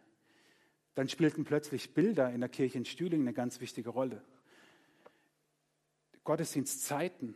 [0.96, 4.24] Dann spielten plötzlich Bilder in der Kirche in Stühlingen eine ganz wichtige Rolle.
[6.24, 7.36] Gottesdienstzeiten,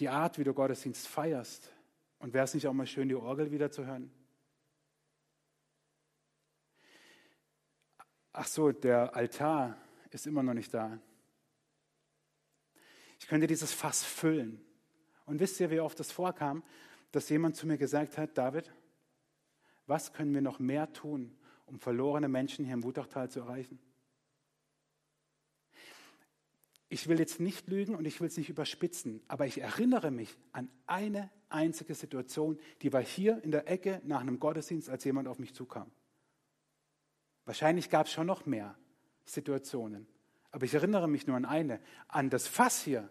[0.00, 1.72] die Art, wie du Gottesdienst feierst.
[2.18, 4.10] Und wäre es nicht auch mal schön, die Orgel wieder zu hören?
[8.32, 9.78] Ach so, der Altar
[10.10, 10.98] ist immer noch nicht da.
[13.18, 14.62] Ich könnte dieses Fass füllen.
[15.24, 16.62] Und wisst ihr, wie oft das vorkam,
[17.12, 18.72] dass jemand zu mir gesagt hat, David,
[19.86, 21.36] was können wir noch mehr tun,
[21.66, 23.78] um verlorene Menschen hier im Wutachtal zu erreichen?
[26.88, 30.36] Ich will jetzt nicht lügen und ich will es nicht überspitzen, aber ich erinnere mich
[30.52, 35.26] an eine einzige Situation, die war hier in der Ecke nach einem Gottesdienst, als jemand
[35.26, 35.90] auf mich zukam.
[37.44, 38.76] Wahrscheinlich gab es schon noch mehr
[39.24, 40.06] Situationen,
[40.52, 41.80] aber ich erinnere mich nur an eine.
[42.08, 43.10] An das Fass hier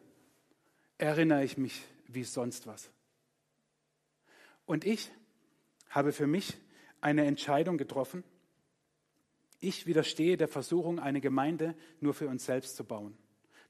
[0.98, 2.89] erinnere ich mich wie sonst was.
[4.65, 5.12] Und ich
[5.89, 6.58] habe für mich
[7.02, 8.24] eine Entscheidung getroffen.
[9.60, 13.18] Ich widerstehe der Versuchung, eine Gemeinde nur für uns selbst zu bauen.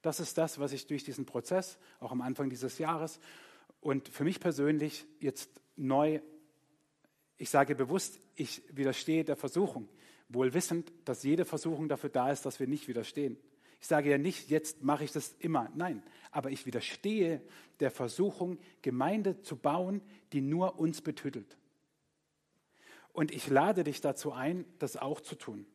[0.02, 3.20] Das ist das, was ich durch diesen Prozess, auch am Anfang dieses Jahres
[3.82, 6.20] und für mich persönlich jetzt neu,
[7.38, 9.88] ich sage bewusst, ich widerstehe der Versuchung,
[10.30, 13.38] wohl wissend, dass jede Versuchung dafür da ist, dass wir nicht widerstehen.
[13.80, 17.42] Ich sage ja nicht, jetzt mache ich das immer, nein, aber ich widerstehe
[17.80, 20.02] der Versuchung, Gemeinde zu bauen,
[20.34, 21.58] die nur uns betüttelt.
[23.14, 25.68] Und ich lade dich dazu ein, das auch zu tun.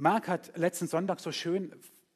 [0.00, 1.74] Marc hat letzten Sonntag so schön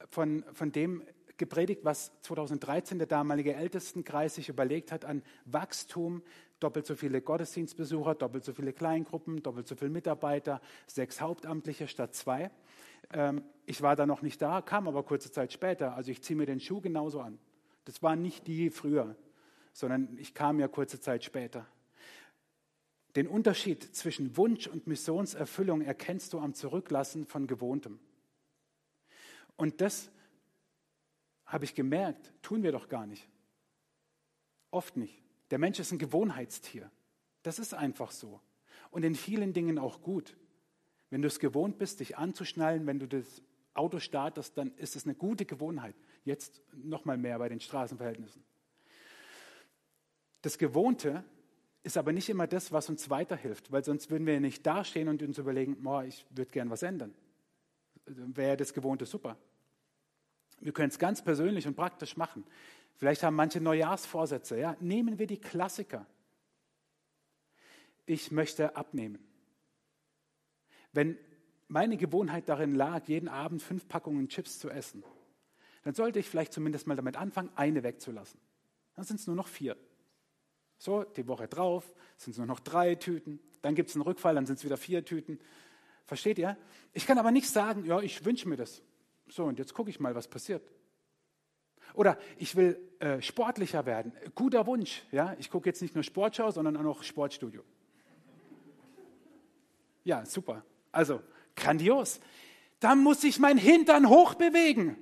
[0.08, 1.02] von, von dem
[1.36, 6.22] gepredigt, was 2013 der damalige Ältestenkreis sich überlegt hat an Wachstum,
[6.60, 12.14] doppelt so viele Gottesdienstbesucher, doppelt so viele Kleingruppen, doppelt so viele Mitarbeiter, sechs Hauptamtliche statt
[12.14, 12.52] zwei.
[13.12, 15.96] Ähm, ich war da noch nicht da, kam aber kurze Zeit später.
[15.96, 17.40] Also ich ziehe mir den Schuh genauso an.
[17.84, 19.16] Das waren nicht die früher,
[19.72, 21.66] sondern ich kam ja kurze Zeit später.
[23.16, 28.00] Den Unterschied zwischen Wunsch und Missionserfüllung erkennst du am Zurücklassen von Gewohntem.
[29.56, 30.10] Und das
[31.44, 33.28] habe ich gemerkt, tun wir doch gar nicht.
[34.70, 35.22] Oft nicht.
[35.50, 36.90] Der Mensch ist ein Gewohnheitstier.
[37.42, 38.40] Das ist einfach so.
[38.90, 40.36] Und in vielen Dingen auch gut.
[41.10, 43.42] Wenn du es gewohnt bist, dich anzuschnallen, wenn du das
[43.74, 45.94] Auto startest, dann ist es eine gute Gewohnheit.
[46.24, 48.42] Jetzt noch mal mehr bei den Straßenverhältnissen.
[50.40, 51.22] Das Gewohnte
[51.82, 55.22] ist aber nicht immer das, was uns weiterhilft, weil sonst würden wir nicht dastehen und
[55.22, 57.14] uns überlegen, boah, ich würde gern was ändern
[58.06, 59.36] wäre das Gewohnte super.
[60.60, 62.44] Wir können es ganz persönlich und praktisch machen.
[62.96, 64.58] Vielleicht haben manche Neujahrsvorsätze.
[64.58, 64.76] Ja?
[64.80, 66.06] Nehmen wir die Klassiker.
[68.06, 69.18] Ich möchte abnehmen.
[70.92, 71.16] Wenn
[71.68, 75.02] meine Gewohnheit darin lag, jeden Abend fünf Packungen Chips zu essen,
[75.84, 78.38] dann sollte ich vielleicht zumindest mal damit anfangen, eine wegzulassen.
[78.94, 79.76] Dann sind es nur noch vier.
[80.82, 83.38] So, die Woche drauf sind es nur noch drei Tüten.
[83.60, 85.38] Dann gibt es einen Rückfall, dann sind es wieder vier Tüten.
[86.06, 86.56] Versteht ihr?
[86.92, 88.82] Ich kann aber nicht sagen, ja, ich wünsche mir das.
[89.28, 90.68] So, und jetzt gucke ich mal, was passiert.
[91.94, 94.12] Oder ich will äh, sportlicher werden.
[94.34, 95.04] Guter Wunsch.
[95.12, 95.36] Ja?
[95.38, 97.62] Ich gucke jetzt nicht nur Sportschau, sondern auch noch Sportstudio.
[100.02, 100.64] Ja, super.
[100.90, 101.22] Also,
[101.54, 102.18] grandios.
[102.80, 104.96] Da muss ich mein Hintern hochbewegen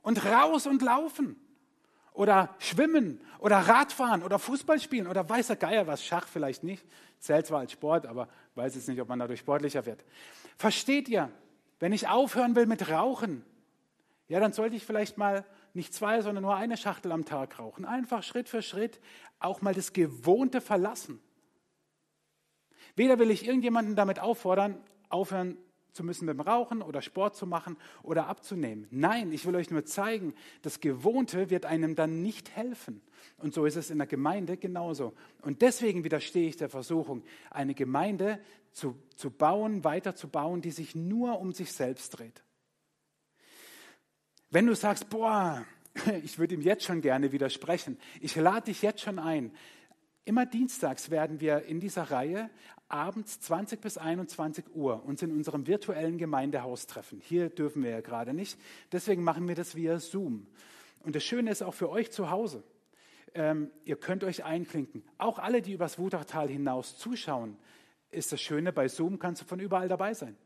[0.00, 1.36] und raus und laufen.
[2.18, 6.84] Oder schwimmen oder Radfahren oder Fußball spielen oder weißer Geier was, Schach vielleicht nicht.
[7.20, 8.26] Zählt zwar als Sport, aber
[8.56, 10.04] weiß jetzt nicht, ob man dadurch sportlicher wird.
[10.56, 11.30] Versteht ihr?
[11.78, 13.44] Wenn ich aufhören will mit Rauchen,
[14.26, 17.84] ja, dann sollte ich vielleicht mal nicht zwei, sondern nur eine Schachtel am Tag rauchen.
[17.84, 18.98] Einfach Schritt für Schritt
[19.38, 21.20] auch mal das Gewohnte verlassen.
[22.96, 24.76] Weder will ich irgendjemanden damit auffordern,
[25.08, 25.56] aufhören
[25.98, 28.86] zu müssen dem Rauchen oder Sport zu machen oder abzunehmen.
[28.92, 30.32] Nein, ich will euch nur zeigen,
[30.62, 33.02] das Gewohnte wird einem dann nicht helfen.
[33.38, 35.12] Und so ist es in der Gemeinde genauso.
[35.42, 38.38] Und deswegen widerstehe ich der Versuchung, eine Gemeinde
[38.70, 42.44] zu, zu bauen, weiterzubauen, die sich nur um sich selbst dreht.
[44.50, 45.66] Wenn du sagst, boah,
[46.22, 47.98] ich würde ihm jetzt schon gerne widersprechen.
[48.20, 49.50] Ich lade dich jetzt schon ein.
[50.28, 52.50] Immer dienstags werden wir in dieser Reihe
[52.86, 57.18] abends 20 bis 21 Uhr uns in unserem virtuellen Gemeindehaus treffen.
[57.24, 58.60] Hier dürfen wir ja gerade nicht.
[58.92, 60.46] Deswegen machen wir das via Zoom.
[61.00, 62.62] Und das Schöne ist auch für euch zu Hause.
[63.32, 65.02] Ähm, ihr könnt euch einklinken.
[65.16, 67.56] Auch alle, die übers Wutachtal hinaus zuschauen,
[68.10, 70.36] ist das Schöne, bei Zoom kannst du von überall dabei sein.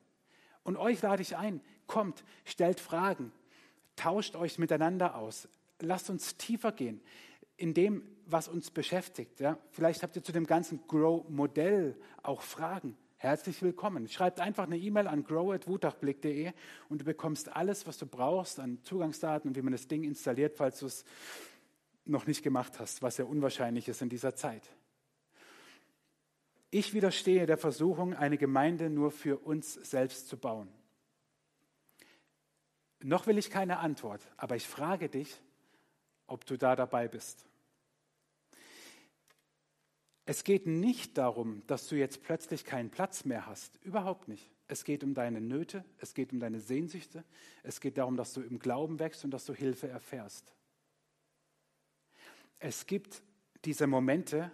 [0.62, 3.32] Und euch lade ich ein, kommt, stellt Fragen,
[3.96, 5.48] tauscht euch miteinander aus,
[5.80, 7.00] lasst uns tiefer gehen
[7.62, 9.40] in dem, was uns beschäftigt.
[9.40, 9.58] Ja?
[9.70, 12.96] Vielleicht habt ihr zu dem ganzen Grow-Modell auch Fragen.
[13.18, 14.08] Herzlich willkommen.
[14.08, 16.52] Schreibt einfach eine E-Mail an grow.wutachblick.de
[16.88, 20.56] und du bekommst alles, was du brauchst an Zugangsdaten und wie man das Ding installiert,
[20.56, 21.04] falls du es
[22.04, 24.62] noch nicht gemacht hast, was ja unwahrscheinlich ist in dieser Zeit.
[26.70, 30.68] Ich widerstehe der Versuchung, eine Gemeinde nur für uns selbst zu bauen.
[33.02, 35.40] Noch will ich keine Antwort, aber ich frage dich,
[36.26, 37.46] ob du da dabei bist.
[40.32, 43.78] Es geht nicht darum, dass du jetzt plötzlich keinen Platz mehr hast.
[43.84, 44.50] Überhaupt nicht.
[44.66, 47.22] Es geht um deine Nöte, es geht um deine Sehnsüchte,
[47.62, 50.54] es geht darum, dass du im Glauben wächst und dass du Hilfe erfährst.
[52.58, 53.22] Es gibt
[53.66, 54.50] diese Momente,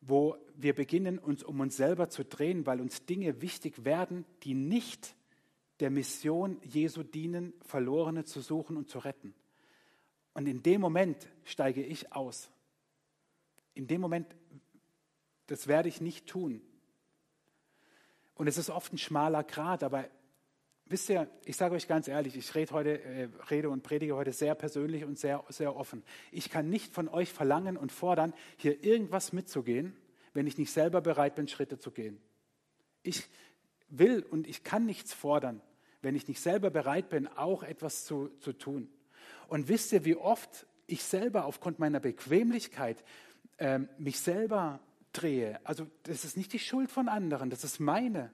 [0.00, 4.54] wo wir beginnen, uns um uns selber zu drehen, weil uns Dinge wichtig werden, die
[4.54, 5.14] nicht
[5.80, 9.34] der Mission Jesu dienen, Verlorene zu suchen und zu retten.
[10.32, 12.50] Und in dem Moment steige ich aus.
[13.74, 14.34] In dem Moment,
[15.46, 16.60] das werde ich nicht tun.
[18.34, 20.08] Und es ist oft ein schmaler Grat, aber
[20.86, 24.32] wisst ihr, ich sage euch ganz ehrlich, ich rede, heute, äh, rede und predige heute
[24.32, 26.02] sehr persönlich und sehr, sehr offen.
[26.32, 29.96] Ich kann nicht von euch verlangen und fordern, hier irgendwas mitzugehen,
[30.32, 32.20] wenn ich nicht selber bereit bin, Schritte zu gehen.
[33.02, 33.28] Ich
[33.88, 35.60] will und ich kann nichts fordern,
[36.02, 38.88] wenn ich nicht selber bereit bin, auch etwas zu, zu tun.
[39.48, 43.02] Und wisst ihr, wie oft ich selber aufgrund meiner Bequemlichkeit
[43.58, 44.80] äh, mich selber
[45.14, 45.58] drehe?
[45.64, 48.30] Also das ist nicht die Schuld von anderen, das ist meine.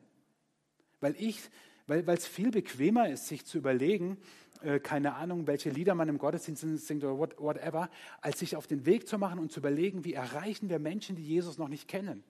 [1.00, 1.40] Weil ich,
[1.86, 4.18] weil es viel bequemer ist, sich zu überlegen,
[4.62, 7.90] äh, keine Ahnung, welche Lieder man im Gottesdienst singt oder what, whatever,
[8.20, 11.24] als sich auf den Weg zu machen und zu überlegen, wie erreichen wir Menschen, die
[11.24, 12.24] Jesus noch nicht kennen.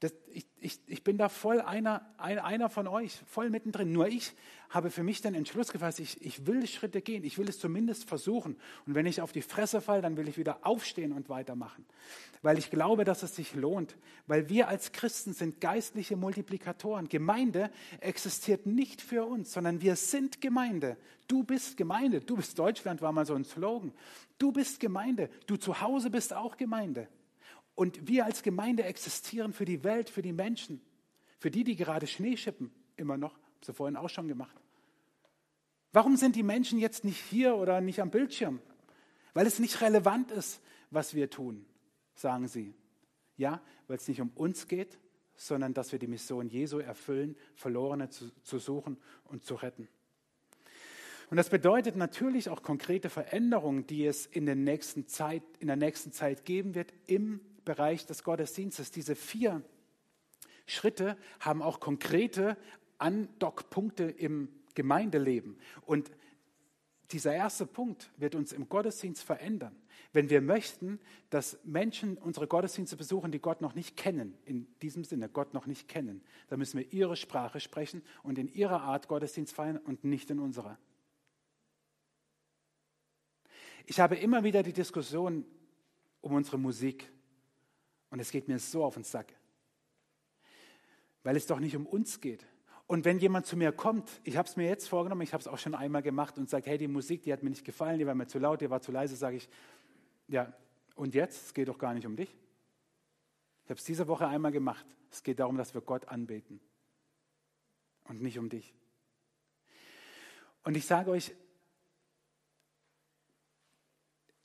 [0.00, 3.92] Das, ich, ich, ich, bin da voll einer, ein, einer von euch, voll mittendrin.
[3.92, 4.32] Nur ich
[4.70, 8.08] habe für mich den Entschluss gefasst, ich, ich will Schritte gehen, ich will es zumindest
[8.08, 8.56] versuchen.
[8.86, 11.84] Und wenn ich auf die Fresse falle, dann will ich wieder aufstehen und weitermachen.
[12.40, 13.98] Weil ich glaube, dass es sich lohnt.
[14.26, 17.10] Weil wir als Christen sind geistliche Multiplikatoren.
[17.10, 20.96] Gemeinde existiert nicht für uns, sondern wir sind Gemeinde.
[21.28, 22.22] Du bist Gemeinde.
[22.22, 23.92] Du bist Deutschland, war mal so ein Slogan.
[24.38, 25.28] Du bist Gemeinde.
[25.46, 27.06] Du zu Hause bist auch Gemeinde.
[27.74, 30.80] Und wir als Gemeinde existieren für die Welt, für die Menschen,
[31.38, 34.56] für die, die gerade Schnee schippen, immer noch, haben sie vorhin auch schon gemacht.
[35.92, 38.60] Warum sind die Menschen jetzt nicht hier oder nicht am Bildschirm?
[39.34, 41.64] Weil es nicht relevant ist, was wir tun,
[42.14, 42.74] sagen sie.
[43.36, 44.98] Ja, weil es nicht um uns geht,
[45.34, 49.88] sondern dass wir die Mission Jesu erfüllen, Verlorene zu, zu suchen und zu retten.
[51.30, 55.76] Und das bedeutet natürlich auch konkrete Veränderungen, die es in, der nächsten Zeit, in der
[55.76, 58.90] nächsten Zeit geben wird im Bereich des Gottesdienstes.
[58.90, 59.62] Diese vier
[60.66, 62.56] Schritte haben auch konkrete
[62.98, 65.58] Andockpunkte im Gemeindeleben.
[65.82, 66.10] Und
[67.12, 69.76] dieser erste Punkt wird uns im Gottesdienst verändern.
[70.12, 75.04] Wenn wir möchten, dass Menschen unsere Gottesdienste besuchen, die Gott noch nicht kennen, in diesem
[75.04, 79.08] Sinne Gott noch nicht kennen, dann müssen wir ihre Sprache sprechen und in ihrer Art
[79.08, 80.78] Gottesdienst feiern und nicht in unserer.
[83.86, 85.44] Ich habe immer wieder die Diskussion
[86.20, 87.10] um unsere Musik.
[88.10, 89.32] Und es geht mir so auf den Sack,
[91.22, 92.44] weil es doch nicht um uns geht.
[92.86, 95.46] Und wenn jemand zu mir kommt, ich habe es mir jetzt vorgenommen, ich habe es
[95.46, 98.06] auch schon einmal gemacht und sagt, hey, die Musik, die hat mir nicht gefallen, die
[98.06, 99.48] war mir zu laut, die war zu leise, sage ich,
[100.26, 100.52] ja,
[100.96, 101.46] und jetzt?
[101.46, 102.36] Es geht doch gar nicht um dich.
[103.64, 104.84] Ich habe es diese Woche einmal gemacht.
[105.10, 106.60] Es geht darum, dass wir Gott anbeten
[108.04, 108.74] und nicht um dich.
[110.64, 111.32] Und ich sage euch,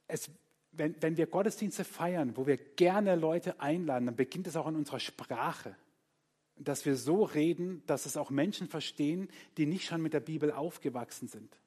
[0.07, 0.29] es
[0.77, 4.75] wenn, wenn wir Gottesdienste feiern, wo wir gerne Leute einladen, dann beginnt es auch in
[4.75, 5.75] unserer Sprache.
[6.57, 10.51] Dass wir so reden, dass es auch Menschen verstehen, die nicht schon mit der Bibel
[10.51, 11.57] aufgewachsen sind.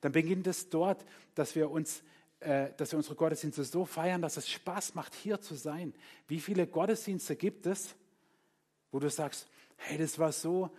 [0.00, 2.02] Dann beginnt es dort, dass wir uns
[2.40, 5.92] äh, dass wir unsere Gottesdienste so feiern, dass es Spaß macht, hier zu sein.
[6.26, 7.94] Wie viele Gottesdienste gibt es,
[8.90, 10.70] wo du sagst, hey, das war so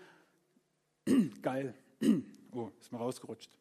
[1.42, 1.74] geil.
[2.54, 3.61] Oh, ist mal rausgerutscht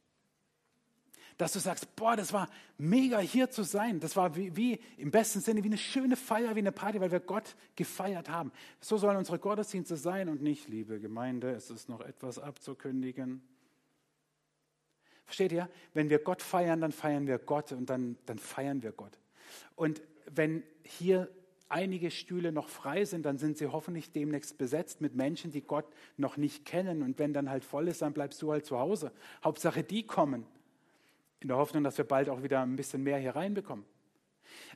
[1.41, 3.99] dass du sagst, boah, das war mega hier zu sein.
[3.99, 7.13] Das war wie, wie, im besten Sinne wie eine schöne Feier, wie eine Party, weil
[7.13, 8.53] wir Gott gefeiert haben.
[8.81, 13.43] So sollen unsere Gottesdienste sein und nicht, liebe Gemeinde, es ist noch etwas abzukündigen.
[15.25, 15.71] Versteht ihr?
[15.95, 19.19] Wenn wir Gott feiern, dann feiern wir Gott und dann, dann feiern wir Gott.
[19.77, 21.31] Und wenn hier
[21.71, 25.87] einige Stühle noch frei sind, dann sind sie hoffentlich demnächst besetzt mit Menschen, die Gott
[26.19, 27.03] noch nicht kennen.
[27.03, 29.13] Und wenn dann halt voll ist, dann bleibst du halt zu Hause.
[29.43, 30.45] Hauptsache, die kommen.
[31.41, 33.85] In der Hoffnung, dass wir bald auch wieder ein bisschen mehr hier reinbekommen.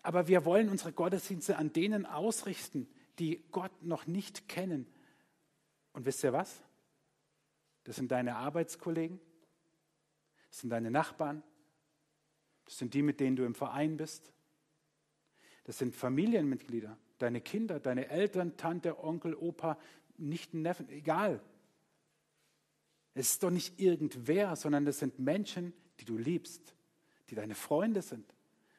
[0.02, 2.88] Aber wir wollen unsere Gottesdienste an denen ausrichten,
[3.18, 4.86] die Gott noch nicht kennen.
[5.92, 6.62] Und wisst ihr was?
[7.84, 9.20] Das sind deine Arbeitskollegen,
[10.48, 11.42] das sind deine Nachbarn,
[12.64, 14.32] das sind die, mit denen du im Verein bist,
[15.64, 19.78] das sind Familienmitglieder, deine Kinder, deine Eltern, Tante, Onkel, Opa,
[20.16, 21.42] Nichten, Neffen, egal.
[23.12, 26.74] Es ist doch nicht irgendwer, sondern das sind Menschen, die du liebst,
[27.30, 28.34] die deine Freunde sind,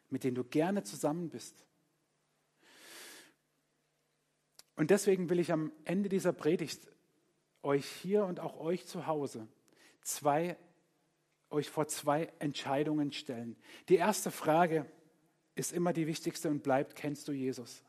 [0.10, 1.66] mit denen du gerne zusammen bist.
[4.76, 6.88] Und deswegen will ich am Ende dieser Predigt
[7.64, 9.48] euch hier und auch euch zu Hause
[10.02, 10.58] zwei,
[11.50, 13.56] euch vor zwei Entscheidungen stellen.
[13.90, 14.86] Die erste Frage
[15.56, 17.84] ist immer die wichtigste und bleibt, kennst du Jesus?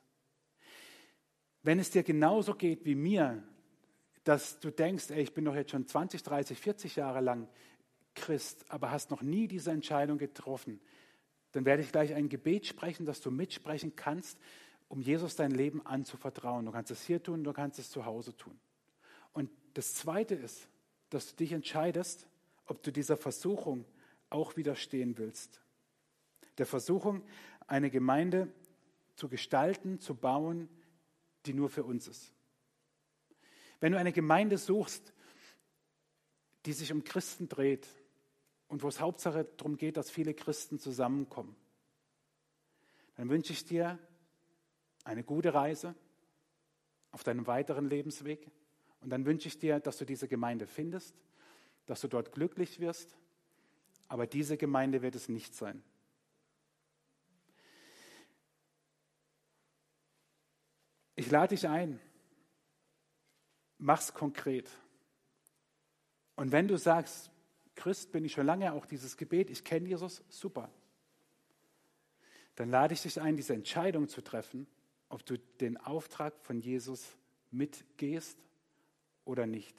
[1.62, 3.42] Wenn es dir genauso geht wie mir,
[4.24, 7.48] dass du denkst, ey, ich bin doch jetzt schon 20, 30, 40 Jahre lang
[8.16, 10.80] Christ, aber hast noch nie diese Entscheidung getroffen,
[11.52, 14.38] dann werde ich gleich ein Gebet sprechen, dass du mitsprechen kannst,
[14.88, 16.66] um Jesus dein Leben anzuvertrauen.
[16.66, 18.58] Du kannst es hier tun, du kannst es zu Hause tun.
[19.32, 20.68] Und das Zweite ist,
[21.10, 22.26] dass du dich entscheidest,
[22.66, 23.84] ob du dieser Versuchung
[24.28, 25.60] auch widerstehen willst.
[26.58, 27.22] Der Versuchung,
[27.66, 28.48] eine Gemeinde
[29.14, 30.68] zu gestalten, zu bauen,
[31.46, 32.32] die nur für uns ist.
[33.80, 35.12] Wenn du eine Gemeinde suchst,
[36.64, 37.86] die sich um Christen dreht
[38.68, 41.56] und wo es Hauptsache darum geht, dass viele Christen zusammenkommen,
[43.14, 43.98] dann wünsche ich dir
[45.04, 45.94] eine gute Reise
[47.12, 48.50] auf deinem weiteren Lebensweg.
[49.00, 51.16] Und dann wünsche ich dir, dass du diese Gemeinde findest,
[51.86, 53.16] dass du dort glücklich wirst.
[54.08, 55.82] Aber diese Gemeinde wird es nicht sein.
[61.14, 61.98] Ich lade dich ein.
[63.78, 64.70] Mach's konkret.
[66.34, 67.30] Und wenn du sagst,
[67.76, 70.70] Christ bin ich schon lange, auch dieses Gebet, ich kenne Jesus, super.
[72.56, 74.66] Dann lade ich dich ein, diese Entscheidung zu treffen,
[75.08, 77.16] ob du den Auftrag von Jesus
[77.50, 78.38] mitgehst
[79.24, 79.76] oder nicht.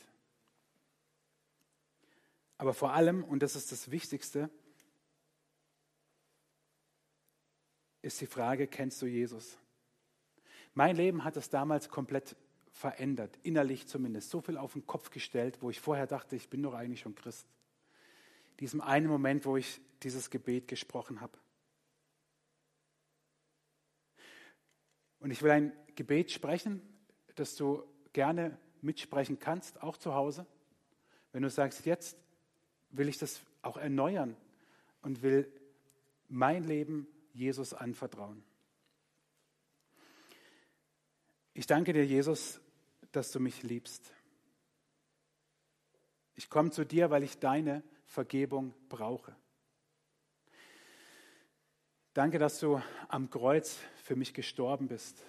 [2.58, 4.50] Aber vor allem, und das ist das Wichtigste,
[8.02, 9.58] ist die Frage, kennst du Jesus?
[10.74, 12.36] Mein Leben hat es damals komplett
[12.72, 16.62] verändert, innerlich zumindest, so viel auf den Kopf gestellt, wo ich vorher dachte, ich bin
[16.62, 17.48] doch eigentlich schon Christ.
[18.60, 21.38] Diesem einen Moment, wo ich dieses Gebet gesprochen habe.
[25.20, 26.82] Und ich will ein Gebet sprechen,
[27.36, 27.84] das du
[28.14, 30.46] gerne mitsprechen kannst, auch zu Hause.
[31.32, 32.18] Wenn du sagst, jetzt
[32.90, 34.36] will ich das auch erneuern
[35.02, 35.52] und will
[36.28, 38.44] mein Leben Jesus anvertrauen.
[41.54, 42.60] Ich danke dir, Jesus,
[43.12, 44.12] dass du mich liebst.
[46.36, 49.36] Ich komme zu dir, weil ich deine Vergebung brauche.
[52.14, 55.24] Danke, dass du am Kreuz für mich gestorben bist,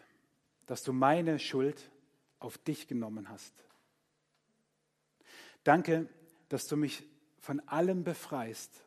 [0.64, 1.90] dass du meine Schuld
[2.38, 3.52] auf dich genommen hast.
[5.64, 6.08] Danke,
[6.48, 7.04] dass du mich
[7.38, 8.82] von allem befreist,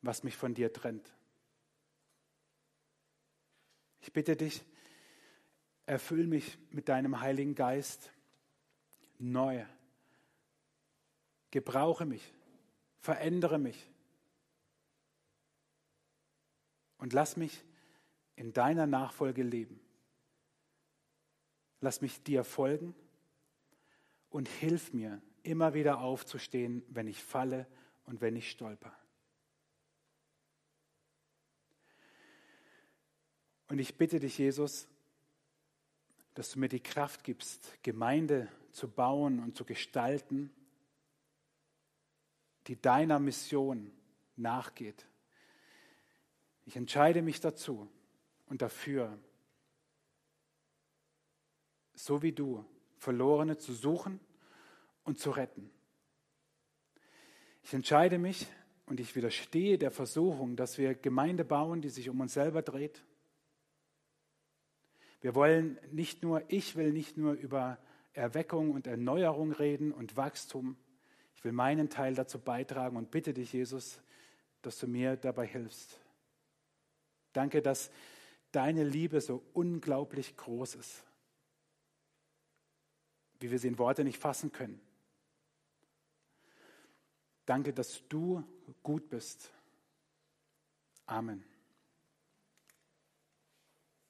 [0.00, 1.14] was mich von dir trennt.
[4.00, 4.64] Ich bitte dich,
[5.86, 8.12] Erfüll mich mit deinem Heiligen Geist
[9.18, 9.64] neu.
[11.52, 12.32] Gebrauche mich,
[12.98, 13.88] verändere mich
[16.96, 17.62] und lass mich
[18.36, 19.78] in deiner Nachfolge leben.
[21.80, 22.94] Lass mich dir folgen
[24.30, 27.66] und hilf mir, immer wieder aufzustehen, wenn ich falle
[28.04, 28.96] und wenn ich stolper.
[33.68, 34.88] Und ich bitte dich, Jesus,
[36.34, 40.50] dass du mir die Kraft gibst, Gemeinde zu bauen und zu gestalten,
[42.66, 43.90] die deiner Mission
[44.36, 45.06] nachgeht.
[46.64, 47.88] Ich entscheide mich dazu
[48.46, 49.18] und dafür,
[51.94, 52.64] so wie du,
[52.98, 54.20] Verlorene zu suchen
[55.02, 55.70] und zu retten.
[57.64, 58.46] Ich entscheide mich
[58.86, 63.02] und ich widerstehe der Versuchung, dass wir Gemeinde bauen, die sich um uns selber dreht,
[65.22, 67.78] wir wollen nicht nur, ich will nicht nur über
[68.12, 70.76] Erweckung und Erneuerung reden und Wachstum.
[71.42, 73.98] Ich will meinen Teil dazu beitragen und bitte dich, Jesus,
[74.62, 75.98] dass du mir dabei hilfst.
[77.32, 77.90] Danke, dass
[78.52, 81.02] deine Liebe so unglaublich groß ist,
[83.40, 84.80] wie wir sie in Worte nicht fassen können.
[87.44, 88.44] Danke, dass du
[88.84, 89.50] gut bist.
[91.06, 91.42] Amen.